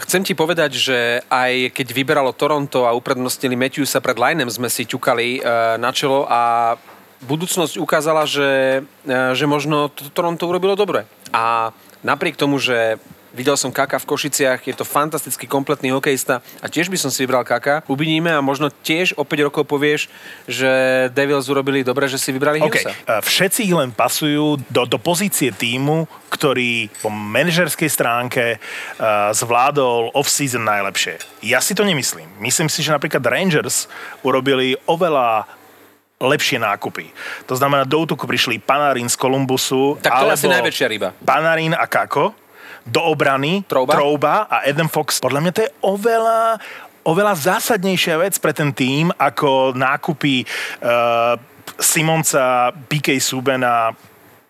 Chcem 0.02 0.26
ti 0.26 0.34
povedať, 0.34 0.72
že 0.76 0.98
aj 1.30 1.78
keď 1.78 1.88
vyberalo 1.94 2.34
Toronto 2.34 2.90
a 2.90 2.96
uprednostnili 2.98 3.54
Matthewsa 3.54 4.02
pred 4.02 4.18
Linem, 4.18 4.50
sme 4.50 4.68
si 4.68 4.90
ťukali 4.90 5.40
uh, 5.40 5.78
na 5.78 5.94
čelo 5.94 6.26
a 6.26 6.74
budúcnosť 7.22 7.78
ukázala, 7.78 8.26
že, 8.26 8.82
uh, 8.82 9.32
že 9.38 9.46
možno 9.46 9.94
to 9.94 10.10
Toronto 10.10 10.50
urobilo 10.50 10.74
dobre. 10.74 11.06
A 11.30 11.70
napriek 12.02 12.34
tomu, 12.36 12.58
že 12.58 12.98
Videl 13.32 13.56
som 13.56 13.72
Kaka 13.72 13.96
v 13.96 14.10
Košiciach, 14.12 14.60
je 14.68 14.76
to 14.76 14.84
fantastický 14.84 15.48
kompletný 15.48 15.96
hokejista 15.96 16.44
a 16.60 16.68
tiež 16.68 16.92
by 16.92 17.00
som 17.00 17.08
si 17.08 17.24
vybral 17.24 17.48
Kaka. 17.48 17.80
Uvidíme 17.88 18.28
a 18.28 18.44
možno 18.44 18.68
tiež 18.68 19.16
o 19.16 19.24
5 19.24 19.48
rokov 19.48 19.64
povieš, 19.72 20.12
že 20.52 20.70
Devils 21.16 21.48
urobili 21.48 21.80
dobre, 21.80 22.12
že 22.12 22.20
si 22.20 22.36
vybrali. 22.36 22.60
Hughesa. 22.60 22.92
Uh, 23.08 23.24
Všetci 23.24 23.64
ich 23.64 23.76
len 23.76 23.96
pasujú 23.96 24.60
do, 24.68 24.84
do 24.84 25.00
pozície 25.00 25.56
týmu, 25.56 26.12
ktorý 26.28 26.92
po 27.00 27.08
manažerskej 27.08 27.88
stránke 27.88 28.60
uh, 28.60 29.32
zvládol 29.32 30.12
off-season 30.12 30.68
najlepšie. 30.68 31.24
Ja 31.48 31.64
si 31.64 31.72
to 31.72 31.88
nemyslím. 31.88 32.28
Myslím 32.44 32.68
si, 32.68 32.84
že 32.84 32.92
napríklad 32.92 33.24
Rangers 33.24 33.88
urobili 34.28 34.76
oveľa 34.92 35.48
lepšie 36.22 36.62
nákupy. 36.62 37.10
To 37.50 37.58
znamená, 37.58 37.82
do 37.82 37.98
útoku 37.98 38.30
prišli 38.30 38.62
Panarin 38.62 39.10
z 39.10 39.18
Kolumbusu. 39.18 39.98
Tak 40.04 40.22
to 40.22 40.26
je 40.30 40.36
asi 40.38 40.48
najväčšia 40.48 40.86
ryba. 40.88 41.10
Panarin 41.26 41.74
a 41.74 41.90
Kako. 41.90 42.41
Do 42.86 43.02
obrany 43.06 43.62
Trouba. 43.70 43.94
Trouba 43.94 44.36
a 44.50 44.66
Adam 44.66 44.90
Fox. 44.90 45.22
Podľa 45.22 45.42
mňa 45.42 45.52
to 45.54 45.62
je 45.66 45.72
oveľa, 45.86 46.58
oveľa 47.06 47.34
zásadnejšia 47.38 48.18
vec 48.18 48.38
pre 48.42 48.52
ten 48.52 48.74
tým, 48.74 49.14
ako 49.16 49.78
nákupy 49.78 50.46
uh, 50.82 51.38
Simonca, 51.78 52.74
PK 52.90 53.22
Subena, 53.22 53.94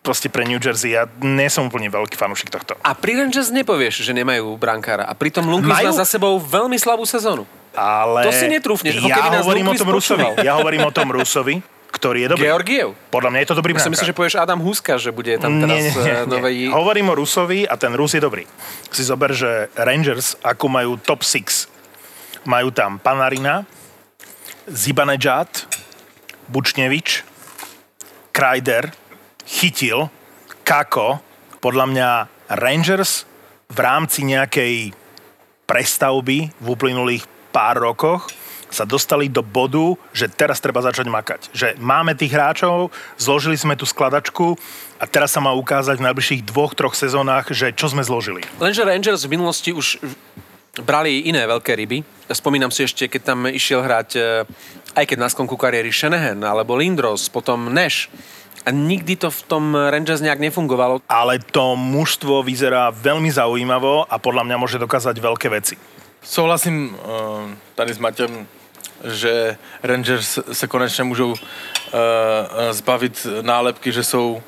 proste 0.02 0.26
pre 0.28 0.42
New 0.44 0.58
Jersey. 0.58 0.98
Ja 0.98 1.06
nie 1.22 1.46
som 1.46 1.70
úplne 1.70 1.86
veľký 1.86 2.18
fanúšik 2.18 2.50
tohto. 2.50 2.74
A 2.82 2.92
pri 2.92 3.22
Rangers 3.22 3.54
nepovieš, 3.54 4.02
že 4.02 4.12
nemajú 4.12 4.58
brankára. 4.58 5.06
A 5.06 5.14
pritom 5.14 5.46
Lundqvist 5.46 5.78
Majú? 5.78 5.88
má 5.94 6.00
za 6.02 6.06
sebou 6.08 6.36
veľmi 6.42 6.76
slabú 6.76 7.06
sezónu. 7.06 7.46
Ale 7.72 8.28
To 8.28 8.32
si 8.36 8.52
netrúfneš, 8.52 9.00
ja 9.00 9.16
keby 9.16 9.28
nás 9.32 9.48
hovorím 9.48 9.72
o 9.72 9.74
tom 9.78 9.88
Rusovi. 9.88 10.24
Ja 10.44 10.60
hovorím 10.60 10.84
o 10.84 10.92
tom 10.92 11.08
Rusovi, 11.08 11.64
ktorý 11.92 12.24
je 12.24 12.28
dobrý. 12.32 12.48
Georgiev. 12.48 12.88
Podľa 13.12 13.30
mňa 13.30 13.40
je 13.44 13.48
to 13.52 13.56
dobrý 13.60 13.72
brankár. 13.76 13.92
myslím, 13.92 14.08
že 14.08 14.16
povieš 14.16 14.36
Adam 14.40 14.60
Huska, 14.64 14.96
že 14.96 15.12
bude 15.12 15.36
tam 15.36 15.60
teraz 15.60 15.76
nie, 15.76 15.80
nie, 15.84 15.92
nie, 15.92 16.14
eh, 16.16 16.24
novej... 16.24 16.54
nie. 16.66 16.72
Hovorím 16.72 17.12
o 17.12 17.14
Rusovi 17.14 17.68
a 17.68 17.76
ten 17.76 17.92
Rus 17.92 18.16
je 18.16 18.22
dobrý. 18.24 18.48
Si 18.88 19.04
zober, 19.04 19.36
že 19.36 19.68
Rangers, 19.76 20.40
ako 20.40 20.64
majú 20.72 20.96
top 20.96 21.20
6, 21.20 22.48
majú 22.48 22.72
tam 22.72 22.96
Panarina, 22.96 23.68
Zibanejad, 24.66 25.68
Bučnevič, 26.48 27.28
Krajder, 28.32 28.96
Chytil, 29.44 30.08
Kako. 30.64 31.20
Podľa 31.60 31.84
mňa 31.92 32.08
Rangers 32.58 33.28
v 33.68 33.78
rámci 33.78 34.24
nejakej 34.26 34.96
prestavby 35.68 36.50
v 36.50 36.66
uplynulých 36.66 37.24
pár 37.52 37.78
rokoch 37.78 38.26
sa 38.72 38.88
dostali 38.88 39.28
do 39.28 39.44
bodu, 39.44 39.94
že 40.16 40.32
teraz 40.32 40.58
treba 40.58 40.80
začať 40.80 41.06
makať. 41.12 41.40
Že 41.52 41.66
máme 41.76 42.16
tých 42.16 42.32
hráčov, 42.32 42.88
zložili 43.20 43.60
sme 43.60 43.76
tú 43.76 43.84
skladačku 43.84 44.56
a 44.96 45.04
teraz 45.04 45.36
sa 45.36 45.44
má 45.44 45.52
ukázať 45.52 46.00
v 46.00 46.06
najbližších 46.08 46.42
dvoch, 46.48 46.72
troch 46.72 46.96
sezónach, 46.96 47.52
že 47.52 47.76
čo 47.76 47.92
sme 47.92 48.00
zložili. 48.00 48.40
Lenže 48.56 48.88
Rangers 48.88 49.28
v 49.28 49.36
minulosti 49.36 49.70
už 49.76 50.00
brali 50.80 51.28
iné 51.28 51.44
veľké 51.44 51.76
ryby. 51.76 52.00
Spomínam 52.32 52.72
si 52.72 52.88
ešte, 52.88 53.12
keď 53.12 53.20
tam 53.20 53.44
išiel 53.44 53.84
hrať, 53.84 54.10
eh, 54.16 54.48
aj 54.96 55.04
keď 55.04 55.18
na 55.20 55.28
skonku 55.28 55.60
kariéry 55.60 55.92
Shanahan, 55.92 56.40
alebo 56.40 56.72
Lindros, 56.72 57.28
potom 57.28 57.68
Nash. 57.68 58.08
A 58.62 58.70
nikdy 58.70 59.18
to 59.18 59.26
v 59.26 59.42
tom 59.50 59.74
Rangers 59.74 60.22
nejak 60.22 60.38
nefungovalo. 60.38 61.02
Ale 61.10 61.42
to 61.42 61.74
mužstvo 61.74 62.46
vyzerá 62.46 62.94
veľmi 62.94 63.26
zaujímavo 63.26 64.06
a 64.06 64.16
podľa 64.22 64.46
mňa 64.46 64.56
môže 64.56 64.78
dokázať 64.78 65.18
veľké 65.18 65.50
veci. 65.50 65.74
Souhlasím 66.22 66.94
uh, 66.94 67.50
tady 67.74 67.90
s 67.94 67.98
Matěm, 67.98 68.46
že 69.04 69.56
Rangers 69.82 70.38
se 70.52 70.66
konečně 70.66 71.04
můžou 71.04 71.30
uh, 71.30 71.38
zbavit 72.70 73.26
nálepky, 73.42 73.92
že 73.92 74.04
jsou 74.04 74.42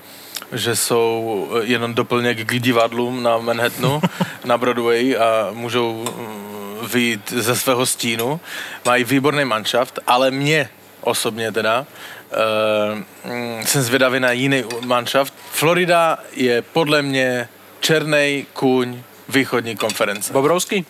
že 0.53 0.77
jsou 0.77 1.51
jenom 1.63 1.95
doplněk 1.95 2.39
k 2.39 2.61
divadlům 2.61 3.23
na 3.23 3.39
Manhattanu, 3.39 4.03
na 4.45 4.59
Broadway 4.59 5.17
a 5.17 5.51
můžou 5.53 6.05
mm, 6.05 6.89
vyjít 6.89 7.33
ze 7.33 7.57
svého 7.57 7.87
stínu. 7.87 8.41
Mají 8.85 9.05
výborný 9.05 9.45
manšaft, 9.45 9.99
ale 10.07 10.31
mě 10.31 10.69
osobně 11.01 11.53
teda 11.53 11.87
uh, 11.87 13.65
jsem 13.65 13.83
zvědavý 13.83 14.21
na 14.21 14.33
jiný 14.33 14.65
manšaft. 14.87 15.35
Florida 15.51 16.19
je 16.33 16.63
podle 16.63 17.03
mě 17.03 17.49
černej 17.81 18.47
kůň 18.53 19.03
východní 19.29 19.77
konference. 19.77 20.33
Bobrovský? 20.33 20.87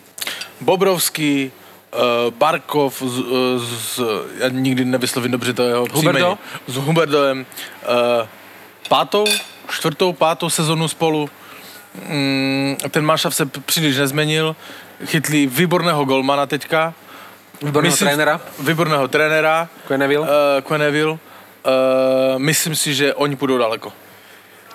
Bobrovský, 0.61 1.51
uh, 1.93 2.33
Barkov, 2.33 3.01
z, 3.05 3.19
uh, 3.19 3.63
z, 3.63 3.99
já 4.39 4.49
nikdy 4.49 4.85
nevyslovím 4.85 5.31
dobře 5.31 5.53
to 5.53 5.63
jeho 5.63 5.81
Huberdo? 5.81 6.11
příjmení, 6.11 6.37
s 6.67 6.75
Huberdovem, 6.75 7.45
uh, 8.19 8.27
pátou, 8.89 9.25
čtvrtou, 9.69 10.13
pátou 10.13 10.49
sezonu 10.49 10.87
spolu. 10.87 11.29
Mm, 12.09 12.77
ten 12.89 13.05
manšaft 13.05 13.37
se 13.37 13.45
příliš 13.45 13.97
nezmenil, 13.97 14.55
chytli 15.05 15.47
výborného 15.47 16.05
golmana 16.05 16.45
teďka. 16.45 16.93
Výborného 17.61 17.97
trénera? 17.97 18.41
Výborného 18.59 19.07
trenéra. 19.07 19.69
Quenneville? 19.87 20.27
Uh, 20.27 20.61
Quenneville. 20.67 21.11
Uh, 21.11 21.19
myslím 22.37 22.75
si, 22.75 22.93
že 22.93 23.13
oni 23.13 23.35
půjdou 23.35 23.57
daleko. 23.57 23.93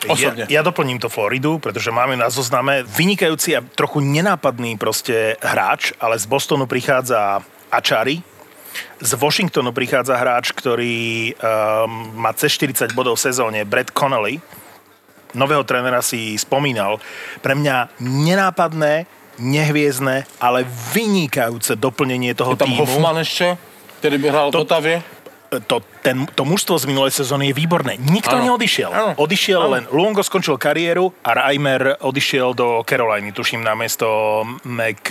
Osobne. 0.09 0.49
Ja, 0.49 0.61
ja 0.61 0.67
doplním 0.67 0.97
to 0.97 1.13
Floridu, 1.13 1.59
pretože 1.61 1.91
máme 1.93 2.17
na 2.17 2.33
zozname 2.33 2.87
vynikajúci 2.87 3.53
a 3.59 3.61
trochu 3.61 4.01
nenápadný 4.01 4.81
proste 4.81 5.37
hráč, 5.45 5.93
ale 6.01 6.17
z 6.17 6.25
Bostonu 6.25 6.65
prichádza 6.65 7.45
Achari, 7.69 8.23
z 9.01 9.11
Washingtonu 9.19 9.75
prichádza 9.75 10.17
hráč, 10.17 10.55
ktorý 10.55 11.33
um, 11.35 12.23
má 12.23 12.31
cez 12.33 12.55
40 12.55 12.95
bodov 12.95 13.19
v 13.19 13.25
sezóne, 13.29 13.67
Brett 13.67 13.91
Connolly. 13.91 14.39
Nového 15.35 15.63
trénera 15.63 16.03
si 16.03 16.35
spomínal. 16.39 16.99
Pre 17.43 17.55
mňa 17.55 18.03
nenápadné, 18.03 19.07
nehviezdne, 19.39 20.27
ale 20.43 20.67
vynikajúce 20.93 21.79
doplnenie 21.79 22.35
toho 22.35 22.55
Je 22.55 22.61
tam 22.61 22.69
týmu. 22.69 22.83
Hoffman 22.83 23.17
ještě, 23.19 23.57
který 23.99 24.19
by 24.19 24.29
hrál 24.29 24.51
To- 24.51 24.59
v 24.59 24.61
Otavě. 24.61 25.03
To, 25.67 25.83
ten, 26.03 26.27
to 26.35 26.47
mužstvo 26.47 26.79
z 26.79 26.87
minulej 26.87 27.11
sezóny 27.11 27.51
je 27.51 27.55
výborné. 27.59 27.99
Nikto 27.99 28.39
Áno. 28.39 28.55
neodišiel. 28.55 28.91
Áno. 28.95 29.11
Odišiel 29.19 29.61
Áno. 29.67 29.71
len 29.75 29.83
Luongo 29.91 30.23
skončil 30.23 30.55
kariéru 30.55 31.11
a 31.27 31.35
Reimer 31.35 31.99
odišiel 31.99 32.55
do 32.55 32.87
Caroliny, 32.87 33.35
tuším, 33.35 33.67
na 33.67 33.75
miesto 33.75 34.07
Mac, 34.63 35.11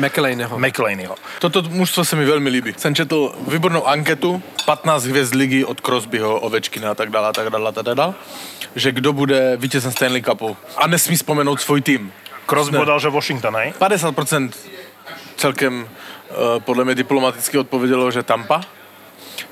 McElaineho. 0.00 0.56
McLeanyho. 0.56 1.14
Toto 1.38 1.62
mužstvo 1.68 2.04
se 2.04 2.16
mi 2.16 2.24
velmi 2.24 2.48
líbí. 2.50 2.74
Jsem 2.76 2.94
četl 2.94 3.34
výbornou 3.48 3.84
anketu, 3.84 4.42
15 4.64 5.04
hvězd 5.04 5.34
ligy 5.34 5.64
od 5.64 5.80
Crosbyho, 5.80 6.40
Ovečkina 6.40 6.90
a 6.90 6.94
tak 6.94 7.10
dále, 7.10 7.28
a 7.28 7.32
tak 7.32 7.50
dále, 7.50 7.68
a 7.68 7.72
tak 7.72 7.84
dále, 7.94 8.14
že 8.76 8.92
kdo 8.92 9.12
bude 9.12 9.56
vítězem 9.56 9.92
Stanley 9.92 10.22
Cupu. 10.22 10.56
A 10.76 10.86
nesmí 10.86 11.16
vzpomenout 11.16 11.60
svůj 11.60 11.80
tým. 11.80 12.12
Crosby 12.46 12.76
podal, 12.76 13.00
že 13.00 13.08
Washington, 13.08 13.56
hej? 13.56 13.72
50% 13.80 14.50
celkem 15.36 15.82
uh, 15.84 16.60
podle 16.60 16.84
mě 16.84 16.94
diplomaticky 16.94 17.58
odpovědělo, 17.58 18.10
že 18.10 18.22
Tampa. 18.22 18.60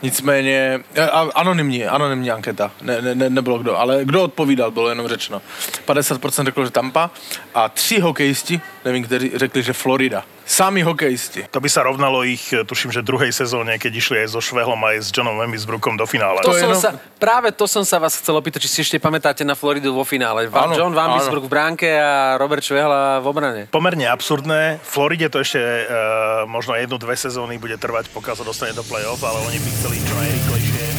Nicméně, 0.02 0.80
eh, 0.94 1.08
anonymní, 1.34 1.84
anonymní 1.84 2.30
anketa, 2.30 2.70
ne, 2.82 3.02
ne, 3.02 3.14
ne, 3.14 3.30
nebylo 3.30 3.58
kdo, 3.58 3.78
ale 3.78 4.04
kdo 4.04 4.22
odpovídal, 4.22 4.70
bylo 4.70 4.88
jenom 4.88 5.08
řečeno. 5.08 5.42
50% 5.84 6.44
řeklo, 6.44 6.64
že 6.64 6.70
Tampa 6.70 7.10
a 7.54 7.68
tři 7.68 8.00
hokejisti, 8.00 8.60
nevím, 8.84 9.04
kteří 9.04 9.30
řekli, 9.34 9.62
že 9.62 9.72
Florida. 9.72 10.24
Sami 10.52 10.84
hokejisti. 10.84 11.48
To 11.48 11.64
by 11.64 11.68
sa 11.72 11.80
rovnalo 11.80 12.28
ich, 12.28 12.52
tuším, 12.52 12.92
že 12.92 13.00
druhej 13.00 13.32
sezóne, 13.32 13.80
keď 13.80 13.92
išli 13.96 14.16
aj 14.20 14.36
so 14.36 14.40
Švehlom 14.44 14.76
aj 14.84 15.00
s 15.00 15.08
Johnom 15.08 15.40
Wembisbrookom 15.40 15.96
do 15.96 16.04
finále. 16.04 16.44
To 16.44 16.52
To 16.52 16.60
som 16.60 16.68
jenom- 16.68 16.76
sa, 16.76 16.90
práve 17.16 17.56
to 17.56 17.64
som 17.64 17.88
sa 17.88 17.96
vás 17.96 18.20
chcel 18.20 18.36
opýtať, 18.36 18.60
či 18.60 18.68
si 18.68 18.78
ešte 18.84 19.00
pamätáte 19.00 19.48
na 19.48 19.56
Floridu 19.56 19.96
vo 19.96 20.04
finále. 20.04 20.52
Áno, 20.52 20.76
John 20.76 20.92
Van 20.92 21.08
áno. 21.08 21.16
Bisbrook 21.16 21.48
v 21.48 21.52
bránke 21.56 21.88
a 21.88 22.36
Robert 22.36 22.60
Švehla 22.60 23.24
v 23.24 23.26
obrane. 23.32 23.60
Pomerne 23.72 24.04
absurdné. 24.04 24.76
Floride 24.84 25.32
to 25.32 25.40
ešte 25.40 25.56
uh, 25.56 26.44
možno 26.44 26.76
jednu, 26.76 27.00
dve 27.00 27.16
sezóny 27.16 27.56
bude 27.56 27.80
trvať, 27.80 28.12
pokiaľ 28.12 28.34
sa 28.36 28.44
dostane 28.44 28.76
do 28.76 28.84
play-off, 28.84 29.24
ale 29.24 29.40
oni 29.48 29.56
by 29.56 29.70
chceli 29.72 29.96
čo 30.04 30.12
najrychlejšie. 30.12 30.91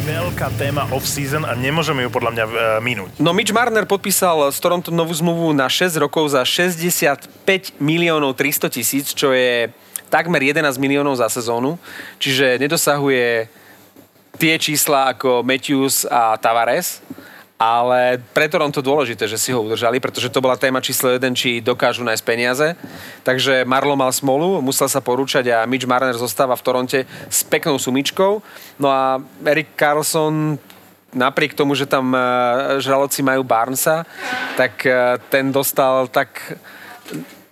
Veľká 0.00 0.48
téma 0.56 0.88
off-season 0.88 1.44
a 1.44 1.52
nemôžeme 1.52 2.00
ju 2.00 2.08
podľa 2.08 2.32
mňa 2.32 2.44
uh, 2.48 2.54
minúť. 2.80 3.20
No 3.20 3.36
Mitch 3.36 3.52
Marner 3.52 3.84
podpísal 3.84 4.48
s 4.48 4.56
Toronto 4.56 4.88
novú 4.88 5.12
zmluvu 5.12 5.52
na 5.52 5.68
6 5.68 6.00
rokov 6.00 6.32
za 6.32 6.40
65 6.40 7.28
miliónov 7.76 8.32
300 8.32 8.72
tisíc, 8.72 9.12
čo 9.12 9.36
je 9.36 9.68
takmer 10.08 10.40
11 10.40 10.80
miliónov 10.80 11.20
za 11.20 11.28
sezónu, 11.28 11.76
čiže 12.16 12.56
nedosahuje 12.56 13.52
tie 14.40 14.56
čísla 14.56 15.12
ako 15.12 15.44
Matthews 15.44 16.08
a 16.08 16.32
Tavares, 16.40 17.04
ale 17.60 18.16
pre 18.32 18.48
Toronto 18.48 18.80
dôležité, 18.80 19.28
že 19.28 19.36
si 19.36 19.52
ho 19.52 19.60
udržali, 19.60 20.00
pretože 20.00 20.32
to 20.32 20.40
bola 20.40 20.56
téma 20.56 20.80
číslo 20.80 21.12
1, 21.12 21.20
či 21.36 21.60
dokážu 21.60 22.00
nájsť 22.00 22.24
peniaze. 22.24 22.72
Takže 23.20 23.68
Marlo 23.68 23.92
mal 24.00 24.08
smolu, 24.16 24.64
musel 24.64 24.88
sa 24.88 25.04
porúčať 25.04 25.44
a 25.52 25.68
Mitch 25.68 25.84
Marner 25.84 26.16
zostáva 26.16 26.56
v 26.56 26.64
Toronte 26.64 26.98
s 27.28 27.44
peknou 27.44 27.76
sumičkou. 27.76 28.40
No 28.80 28.88
a 28.88 29.20
Eric 29.44 29.76
Carlson 29.76 30.56
napriek 31.12 31.52
tomu, 31.52 31.76
že 31.76 31.84
tam 31.84 32.16
eh, 32.16 32.20
žraloci 32.80 33.20
majú 33.20 33.44
Barnesa, 33.44 34.08
tak 34.56 34.80
eh, 34.88 35.20
ten 35.28 35.52
dostal 35.52 36.08
tak, 36.08 36.56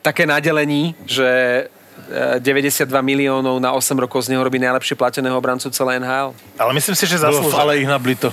také 0.00 0.24
nadelení, 0.24 0.96
že 1.04 1.28
eh, 2.08 2.40
92 2.40 2.88
miliónov 3.04 3.60
na 3.60 3.76
8 3.76 3.92
rokov 3.98 4.24
z 4.24 4.32
neho 4.32 4.40
robí 4.40 4.56
najlepšie 4.56 4.96
plateného 4.96 5.36
obrancu 5.36 5.68
celé 5.68 6.00
NHL. 6.00 6.32
Ale 6.56 6.72
myslím 6.72 6.96
si, 6.96 7.04
že 7.04 7.20
Bylo 7.20 7.44
zaslúžil. 7.44 7.60
ale 7.60 7.72
ich 7.76 7.88
nablito. 7.90 8.32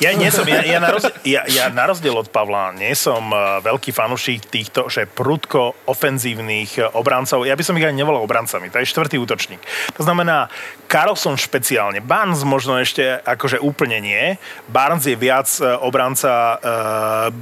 Ja 0.00 0.14
nie 0.16 0.30
som, 0.32 0.46
ja, 0.48 0.64
ja, 0.64 0.78
na 0.80 0.94
rozdiel, 0.94 1.14
ja, 1.26 1.42
ja 1.44 1.64
na 1.68 1.84
rozdiel 1.84 2.14
od 2.16 2.30
Pavla 2.32 2.72
nie 2.72 2.94
som 2.96 3.28
uh, 3.28 3.60
veľký 3.60 3.92
fanúšik 3.92 4.48
týchto, 4.48 4.88
že 4.88 5.04
prudko 5.04 5.76
ofenzívnych 5.84 6.80
uh, 6.80 6.94
obrancov. 6.96 7.44
Ja 7.44 7.58
by 7.58 7.64
som 7.66 7.76
ich 7.76 7.84
ani 7.84 8.00
nevolal 8.00 8.24
obrancami, 8.24 8.72
to 8.72 8.80
je 8.80 8.88
štvrtý 8.88 9.20
útočník. 9.20 9.60
To 9.98 10.02
znamená, 10.06 10.48
Carlson 10.88 11.36
špeciálne, 11.36 12.00
Barnes 12.00 12.46
možno 12.46 12.78
ešte 12.80 13.20
akože 13.26 13.60
úplne 13.60 14.00
nie. 14.00 14.38
Barnes 14.70 15.04
je 15.04 15.18
viac 15.18 15.48
uh, 15.60 15.76
obranca 15.82 16.32
uh, 16.32 16.58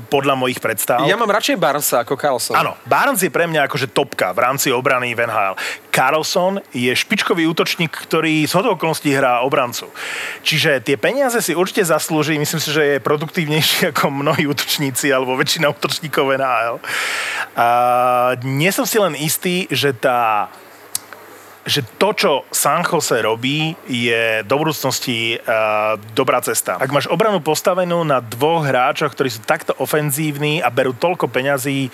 podľa 0.09 0.35
mojich 0.35 0.59
predstav. 0.59 1.05
Ja 1.07 1.21
mám 1.21 1.31
radšej 1.31 1.61
Barnesa 1.61 2.03
ako 2.03 2.17
Carlson. 2.17 2.57
Áno, 2.57 2.75
Barnes 2.89 3.23
je 3.23 3.31
pre 3.31 3.47
mňa 3.47 3.69
akože 3.69 3.93
topka 3.93 4.33
v 4.33 4.43
rámci 4.43 4.73
obrany 4.73 5.13
v 5.13 5.29
NHL. 5.29 5.55
Carlson 5.93 6.63
je 6.73 6.91
špičkový 6.95 7.45
útočník, 7.51 7.91
ktorý 7.91 8.47
z 8.47 8.53
hodou 8.57 8.79
okolností 8.79 9.11
hrá 9.13 9.43
obrancu. 9.43 9.91
Čiže 10.47 10.81
tie 10.81 10.97
peniaze 10.97 11.43
si 11.43 11.53
určite 11.53 11.83
zaslúži. 11.85 12.40
Myslím 12.41 12.61
si, 12.61 12.73
že 12.73 12.83
je 12.97 13.05
produktívnejší 13.05 13.77
ako 13.93 14.09
mnohí 14.09 14.49
útočníci 14.49 15.13
alebo 15.13 15.37
väčšina 15.37 15.69
útočníkov 15.69 16.25
v 16.25 16.33
NHL. 16.41 16.77
A 17.55 17.67
nie 18.41 18.73
som 18.73 18.89
si 18.89 18.97
len 18.97 19.13
istý, 19.13 19.69
že 19.69 19.93
tá 19.93 20.49
že 21.61 21.85
to, 22.01 22.17
čo 22.17 22.31
San 22.49 22.81
Jose 22.81 23.21
robí, 23.21 23.77
je 23.85 24.41
do 24.49 24.57
budúcnosti 24.57 25.37
uh, 25.37 26.01
dobrá 26.17 26.41
cesta. 26.41 26.81
Ak 26.81 26.89
máš 26.89 27.05
obranu 27.13 27.45
postavenú 27.45 28.01
na 28.01 28.25
dvoch 28.25 28.65
hráčoch, 28.65 29.13
ktorí 29.13 29.29
sú 29.29 29.45
takto 29.45 29.77
ofenzívni 29.77 30.65
a 30.65 30.73
berú 30.73 30.97
toľko 30.97 31.29
peňazí, 31.29 31.93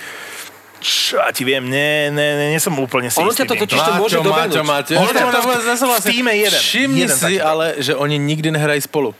čo 0.79 1.19
ja 1.19 1.35
ti 1.35 1.43
viem, 1.43 1.67
nie, 1.67 2.15
nie, 2.15 2.31
nie, 2.39 2.47
nie 2.55 2.61
som 2.63 2.79
úplne 2.79 3.11
si 3.11 3.19
Ono 3.19 3.35
istý 3.35 3.43
ťa 3.43 3.49
to 3.51 3.55
totiž 3.67 3.81
to 3.81 3.93
môže 3.99 4.17
dobehnúť. 4.23 4.63
Máťo, 4.63 4.93
Ono 5.03 5.11
Máťo. 5.11 5.41
to- 5.43 5.67
nesúhlasím. 5.67 6.07
v 6.07 6.15
tíme 6.15 6.33
jeden. 6.39 6.61
Všimni 6.63 7.01
Jeden 7.03 7.17
si 7.17 7.25
takýto. 7.35 7.45
ale, 7.51 7.67
že 7.83 7.93
oni 7.99 8.17
nikdy 8.23 8.49
nehrají 8.55 8.81
spolu. 8.87 9.19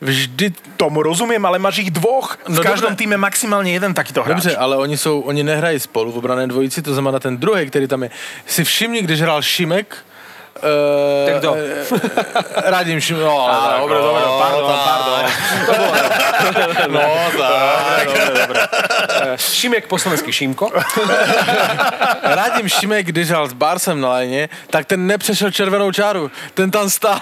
Vždy 0.00 0.52
Tomu 0.78 1.02
rozumiem, 1.02 1.42
ale 1.46 1.58
máš 1.58 1.78
ich 1.82 1.90
dvoch. 1.90 2.38
V 2.46 2.54
No 2.54 2.62
každom 2.62 2.94
dobre. 2.94 3.02
týme 3.02 3.16
maximálne 3.18 3.66
jeden 3.74 3.90
takýto 3.94 4.22
hráč. 4.22 4.46
Dobře, 4.46 4.56
ale 4.56 4.76
oni, 4.78 4.94
jsou, 4.96 5.20
oni 5.26 5.42
nehrají 5.42 5.80
spolu 5.80 6.12
v 6.12 6.18
obrané 6.22 6.46
dvojici, 6.46 6.82
to 6.82 6.94
znamená 6.94 7.18
ten 7.18 7.34
druhý, 7.36 7.66
který 7.66 7.86
tam 7.90 8.02
je. 8.06 8.10
Si 8.46 8.64
všimni, 8.64 9.02
když 9.02 9.20
hrál 9.20 9.42
Šimek, 9.42 9.96
Uh, 10.58 11.32
Tak 11.32 11.38
kdo? 11.38 11.56
Radím 12.56 13.00
Šimek. 13.00 13.24
No, 13.24 13.48
ale 13.48 13.68
tak, 13.68 13.80
dobre, 13.80 13.98
dobre, 13.98 14.22
no, 14.26 14.38
pardon, 14.38 14.74
pardon. 14.84 15.24
No, 16.88 17.00
tak. 17.38 18.08
Šimek 19.36 19.86
po 19.86 19.98
slovensky 19.98 20.32
Šimko. 20.32 20.70
Radim 22.22 22.68
Šimek, 22.68 23.06
když 23.06 23.30
hrál 23.30 23.48
s 23.48 23.52
Barsem 23.52 24.00
na 24.00 24.12
léně, 24.12 24.48
tak 24.70 24.86
ten 24.86 25.06
nepřešel 25.06 25.50
červenou 25.50 25.92
čáru. 25.92 26.30
Ten 26.54 26.70
tam 26.70 26.90
stál 26.90 27.20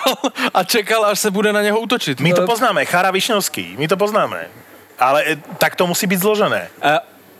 a 0.54 0.64
čekal, 0.64 1.04
až 1.04 1.18
se 1.18 1.30
bude 1.30 1.52
na 1.52 1.62
něho 1.62 1.80
útočit. 1.80 2.20
My 2.20 2.32
to 2.34 2.46
poznáme, 2.46 2.84
Chára 2.84 3.10
Višňovský, 3.10 3.74
my 3.78 3.88
to 3.88 3.96
poznáme. 3.96 4.46
Ale 4.98 5.24
tak 5.58 5.76
to 5.76 5.86
musí 5.86 6.06
byť 6.06 6.18
zložené. 6.20 6.68
Uh, 6.84 6.96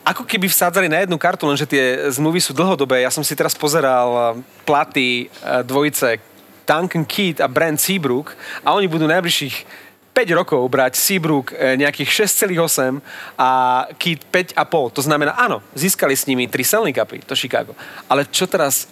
ako 0.07 0.23
keby 0.23 0.47
vsádzali 0.47 0.87
na 0.87 1.03
jednu 1.03 1.19
kartu, 1.19 1.51
lenže 1.51 1.67
tie 1.67 2.07
zmluvy 2.15 2.39
sú 2.39 2.55
dlhodobé. 2.55 3.03
Ja 3.03 3.11
som 3.11 3.27
si 3.27 3.35
teraz 3.35 3.59
pozeral 3.59 4.09
eh, 4.15 4.25
platy 4.63 5.27
eh, 5.27 5.67
dvojice 5.67 6.23
Duncan 6.63 7.03
Keat 7.03 7.43
a 7.43 7.51
Brent 7.51 7.83
Seabrook 7.83 8.39
a 8.63 8.71
oni 8.79 8.87
budú 8.87 9.11
najbližších 9.11 9.87
5 10.15 10.39
rokov 10.39 10.63
brať 10.71 10.95
Seabrook 10.95 11.51
eh, 11.51 11.75
nejakých 11.75 12.23
6,8 12.23 13.03
a 13.35 13.51
Keat 13.99 14.55
5,5. 14.55 14.95
To 14.95 15.03
znamená, 15.03 15.35
áno, 15.35 15.59
získali 15.75 16.15
s 16.15 16.31
nimi 16.31 16.47
3 16.47 16.55
Stanley 16.63 16.95
Cupy, 16.95 17.27
to 17.27 17.35
Chicago. 17.35 17.75
Ale 18.07 18.31
čo 18.31 18.47
teraz 18.47 18.87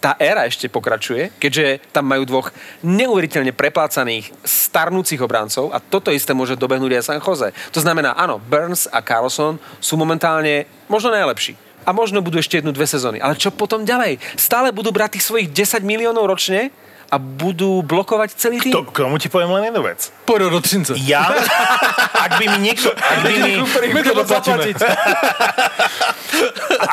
tá 0.00 0.16
éra 0.16 0.48
ešte 0.48 0.72
pokračuje, 0.72 1.36
keďže 1.36 1.92
tam 1.92 2.08
majú 2.08 2.24
dvoch 2.24 2.48
neuveriteľne 2.80 3.52
preplácaných 3.52 4.32
starnúcich 4.42 5.20
obrancov 5.20 5.68
a 5.70 5.78
toto 5.78 6.08
isté 6.08 6.32
môže 6.32 6.56
dobehnúť 6.56 6.98
aj 6.98 7.04
San 7.04 7.20
Jose. 7.20 7.52
To 7.76 7.80
znamená, 7.84 8.16
áno, 8.16 8.40
Burns 8.40 8.88
a 8.88 9.04
Carlson 9.04 9.60
sú 9.78 10.00
momentálne 10.00 10.64
možno 10.88 11.12
najlepší. 11.12 11.54
A 11.84 11.92
možno 11.96 12.20
budú 12.20 12.36
ešte 12.36 12.60
jednu, 12.60 12.76
dve 12.76 12.84
sezóny. 12.84 13.24
Ale 13.24 13.40
čo 13.40 13.52
potom 13.52 13.88
ďalej? 13.88 14.20
Stále 14.36 14.68
budú 14.68 14.92
brať 14.92 15.16
tých 15.16 15.24
svojich 15.24 15.48
10 15.48 15.80
miliónov 15.80 16.28
ročne 16.28 16.68
a 17.10 17.18
budú 17.18 17.82
blokovať 17.82 18.38
celý 18.38 18.62
tým. 18.62 18.70
To, 18.70 18.86
k 18.86 19.02
tomu 19.02 19.18
ti 19.18 19.26
poviem 19.26 19.50
len 19.58 19.66
jednu 19.72 19.82
vec. 19.82 20.14
Třince. 20.62 20.94
Ja, 21.02 21.26
ak 22.14 22.38
by 22.38 22.46
mi 22.54 22.70
niekto, 22.70 22.94
ak 23.12 23.18
by 23.26 23.34
mi, 23.42 23.58
My 23.90 24.02
to 24.06 24.14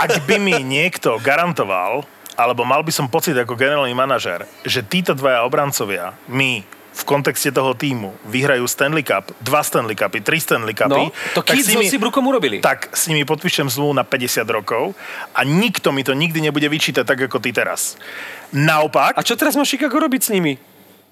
ak 0.08 0.26
by 0.26 0.36
mi 0.41 0.58
niekto 0.65 1.22
garantoval, 1.22 2.02
alebo 2.38 2.62
mal 2.62 2.80
by 2.80 2.93
som 2.93 3.06
pocit 3.06 3.34
ako 3.34 3.54
generálny 3.54 3.91
manažer, 3.91 4.45
že 4.62 4.80
títo 4.80 5.12
dvaja 5.12 5.41
obrancovia 5.41 6.13
mi 6.28 6.62
v 6.93 7.04
kontexte 7.04 7.50
toho 7.50 7.73
týmu 7.73 8.10
vyhrajú 8.26 8.65
Stanley 8.65 9.02
Cup, 9.02 9.30
dva 9.38 9.62
Stanley 9.62 9.93
Cupy, 9.93 10.17
tri 10.17 10.38
Stanley 10.38 10.73
Cupy, 10.73 11.10
No, 11.10 11.13
to 11.34 11.41
Keith 11.41 11.65
so 11.65 11.78
Seabrookom 11.78 12.26
urobili. 12.26 12.58
tak 12.58 12.89
s 12.89 13.06
nimi 13.06 13.21
podpíšem 13.21 13.69
zmluvu 13.69 13.93
na 13.93 14.02
50 14.02 14.41
rokov 14.47 14.97
a 15.30 15.41
nikto 15.41 15.89
mi 15.89 16.02
to 16.02 16.13
nikdy 16.13 16.41
nebude 16.41 16.65
vyčítať 16.65 17.06
tak, 17.06 17.21
ako 17.21 17.38
ty 17.38 17.54
teraz. 17.54 18.02
Naopak, 18.50 19.13
A 19.13 19.21
čo 19.21 19.38
teraz 19.38 19.54
má 19.54 19.62
Chicago 19.62 19.97
robiť 20.00 20.21
s 20.23 20.30
nimi? 20.34 20.58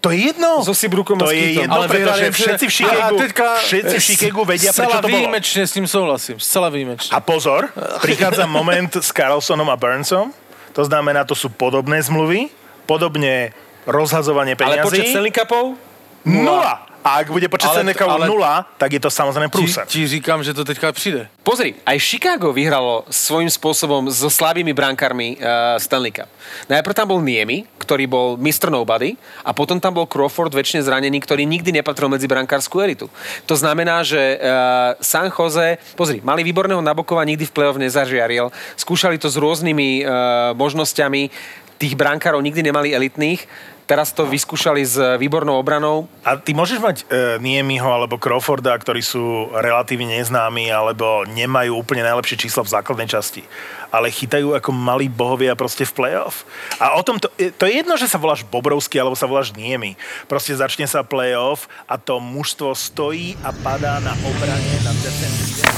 to 0.02 0.14
je 0.14 0.30
jedno. 0.30 0.62
So 0.62 0.78
Seabrookom 0.78 1.18
to 1.18 1.26
s 1.26 1.34
je 1.34 1.66
jedno, 1.66 1.82
Ale 1.82 1.90
pretože 1.90 2.30
vyhrali 2.30 2.38
všetci 2.62 2.66
v 2.66 2.74
teďka 3.18 3.48
všetci 3.58 3.96
v 3.96 4.04
Chicagu 4.06 4.42
vedia, 4.46 4.70
prečo 4.70 4.98
to 5.02 5.02
bolo. 5.02 5.18
výjimečne 5.18 5.64
s 5.66 5.74
ním 5.74 5.88
souhlasím. 5.90 6.38
Zcela 6.38 6.70
výjimečne. 6.70 7.10
A 7.10 7.18
pozor, 7.18 7.74
prichádza 8.06 8.46
moment 8.46 8.94
s 8.94 9.10
Carlsonom 9.10 9.66
a 9.66 9.74
Burnsom. 9.74 10.30
To 10.76 10.84
znamená, 10.84 11.24
to 11.24 11.34
sú 11.34 11.48
podobné 11.50 12.04
zmluvy, 12.04 12.52
podobne 12.84 13.56
rozhazovanie 13.88 14.60
Ale 14.60 14.80
peňazí. 14.80 14.86
počet 14.86 15.06
Stanley 15.10 15.32
Cupov? 15.32 15.80
Nula. 16.28 16.95
A 17.06 17.22
ak 17.22 17.30
bude 17.30 17.46
počet 17.46 17.70
Cupu 17.70 18.10
ale- 18.10 18.26
nula, 18.26 18.66
tak 18.82 18.98
je 18.98 19.02
to 19.02 19.14
samozrejme 19.14 19.46
Ti, 19.46 19.54
prúser. 19.54 19.86
ti 19.86 20.08
říkám, 20.10 20.42
že 20.42 20.58
to 20.58 20.66
teďka 20.66 20.90
přijde. 20.90 21.30
Pozri, 21.46 21.78
aj 21.86 22.02
Chicago 22.02 22.50
vyhralo 22.50 23.06
svojím 23.14 23.46
spôsobom 23.46 24.10
so 24.10 24.26
slabými 24.26 24.74
brankármi 24.74 25.38
uh, 25.38 25.78
Stanley 25.78 26.10
Cup. 26.10 26.26
Najprv 26.66 26.98
tam 26.98 27.14
bol 27.14 27.22
Niemi, 27.22 27.70
ktorý 27.78 28.10
bol 28.10 28.42
Mr. 28.42 28.74
Nobody 28.74 29.14
a 29.46 29.54
potom 29.54 29.78
tam 29.78 29.94
bol 29.94 30.10
Crawford, 30.10 30.50
väčšine 30.50 30.82
zranený, 30.82 31.22
ktorý 31.22 31.46
nikdy 31.46 31.78
nepatril 31.78 32.10
medzi 32.10 32.26
brankárskú 32.26 32.82
elitu. 32.82 33.06
To 33.46 33.54
znamená, 33.54 34.02
že 34.02 34.42
uh, 34.42 34.98
San 34.98 35.30
Jose, 35.30 35.78
pozri, 35.94 36.26
mali 36.26 36.42
výborného 36.42 36.82
Nabokova, 36.82 37.22
nikdy 37.22 37.46
v 37.46 37.54
play-off 37.54 37.78
nezažiaril, 37.78 38.50
skúšali 38.74 39.22
to 39.22 39.30
s 39.30 39.38
rôznymi 39.38 40.02
uh, 40.02 40.10
možnosťami, 40.58 41.30
tých 41.76 41.94
brankárov 41.94 42.40
nikdy 42.40 42.72
nemali 42.72 42.96
elitných, 42.96 43.44
teraz 43.86 44.10
to 44.12 44.26
vyskúšali 44.26 44.82
s 44.82 44.98
výbornou 45.16 45.56
obranou, 45.56 46.10
A 46.26 46.36
ty 46.36 46.52
môžeš 46.52 46.82
mať 46.82 46.98
e, 47.02 47.38
Niemiho 47.38 47.86
alebo 47.86 48.18
Crawforda, 48.18 48.74
ktorí 48.74 49.00
sú 49.00 49.50
relatívne 49.54 50.18
neznámi 50.18 50.68
alebo 50.68 51.22
nemajú 51.26 51.78
úplne 51.78 52.02
najlepšie 52.02 52.46
čísla 52.46 52.66
v 52.66 52.74
základnej 52.74 53.06
časti, 53.06 53.46
ale 53.90 54.10
chytajú 54.10 54.58
ako 54.58 54.74
malí 54.74 55.06
bohovia 55.06 55.54
proste 55.54 55.86
v 55.86 55.94
playoff. 55.94 56.44
A 56.82 56.98
o 56.98 57.06
tom 57.06 57.22
to, 57.22 57.30
je- 57.38 57.54
to 57.54 57.70
je 57.70 57.80
jedno, 57.80 57.94
že 57.96 58.10
sa 58.10 58.18
voláš 58.18 58.42
Bobrovský 58.44 58.98
alebo 58.98 59.14
sa 59.14 59.30
voláš 59.30 59.54
Niemi. 59.54 59.94
Proste 60.26 60.58
začne 60.58 60.90
sa 60.90 61.06
playoff 61.06 61.70
a 61.86 61.96
to 61.96 62.18
mužstvo 62.18 62.74
stojí 62.74 63.38
a 63.46 63.54
padá 63.54 64.02
na 64.02 64.18
obrane, 64.26 64.76
na 64.82 64.92
defenzíve. 64.98 65.70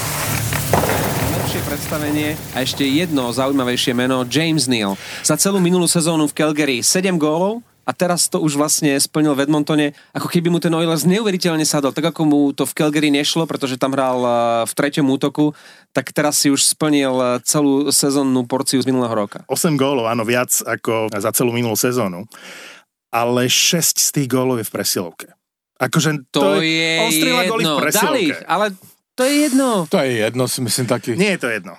Lepšie 1.37 1.61
predstavenie 1.63 2.29
a 2.51 2.63
ešte 2.63 2.83
jedno 2.83 3.31
zaujímavejšie 3.31 3.95
meno, 3.95 4.23
James 4.27 4.67
Neal. 4.67 4.95
Za 5.23 5.39
celú 5.39 5.59
minulú 5.59 5.87
sezónu 5.87 6.27
v 6.27 6.35
Calgary 6.35 6.79
7 6.83 7.15
gólov 7.15 7.63
a 7.87 7.91
teraz 7.95 8.27
to 8.27 8.43
už 8.43 8.59
vlastne 8.59 8.91
splnil 8.99 9.31
v 9.31 9.47
Edmontone, 9.47 9.95
ako 10.11 10.27
keby 10.27 10.51
mu 10.51 10.59
ten 10.59 10.75
Oilers 10.75 11.07
neuveriteľne 11.07 11.63
sadol, 11.63 11.95
tak 11.95 12.11
ako 12.11 12.27
mu 12.27 12.39
to 12.51 12.67
v 12.67 12.75
Calgary 12.75 13.07
nešlo, 13.07 13.47
pretože 13.47 13.79
tam 13.79 13.95
hral 13.95 14.19
eh, 14.19 14.33
v 14.67 14.73
treťom 14.75 15.07
útoku, 15.07 15.55
tak 15.95 16.11
teraz 16.11 16.43
si 16.43 16.51
už 16.51 16.67
splnil 16.67 17.15
eh, 17.15 17.29
celú 17.47 17.87
sezónnu 17.87 18.43
porciu 18.43 18.83
z 18.83 18.91
minulého 18.91 19.15
roka. 19.15 19.47
8 19.47 19.79
gólov, 19.79 20.11
áno, 20.11 20.27
viac 20.27 20.51
ako 20.67 21.07
za 21.15 21.31
celú 21.31 21.55
minulú 21.55 21.79
sezónu. 21.79 22.27
Ale 23.07 23.47
6 23.47 24.03
z 24.03 24.09
tých 24.11 24.27
gólov 24.27 24.59
je 24.59 24.67
v 24.67 24.73
presilovke. 24.75 25.27
Akože 25.79 26.27
To, 26.35 26.59
je 26.59 27.07
strieľa 27.15 27.43
góly 27.47 27.63
v 27.63 27.71
jedno, 27.71 27.93
dali 27.93 28.23
ale 28.49 28.73
To 29.17 29.25
je 29.25 29.49
jedno. 29.49 29.89
To 29.89 29.97
je 29.97 30.21
jedno, 30.21 30.45
si 30.45 30.61
myslím 30.61 30.85
taky. 30.85 31.17
Nie 31.17 31.33
je 31.35 31.41
to 31.41 31.49
jedno. 31.49 31.73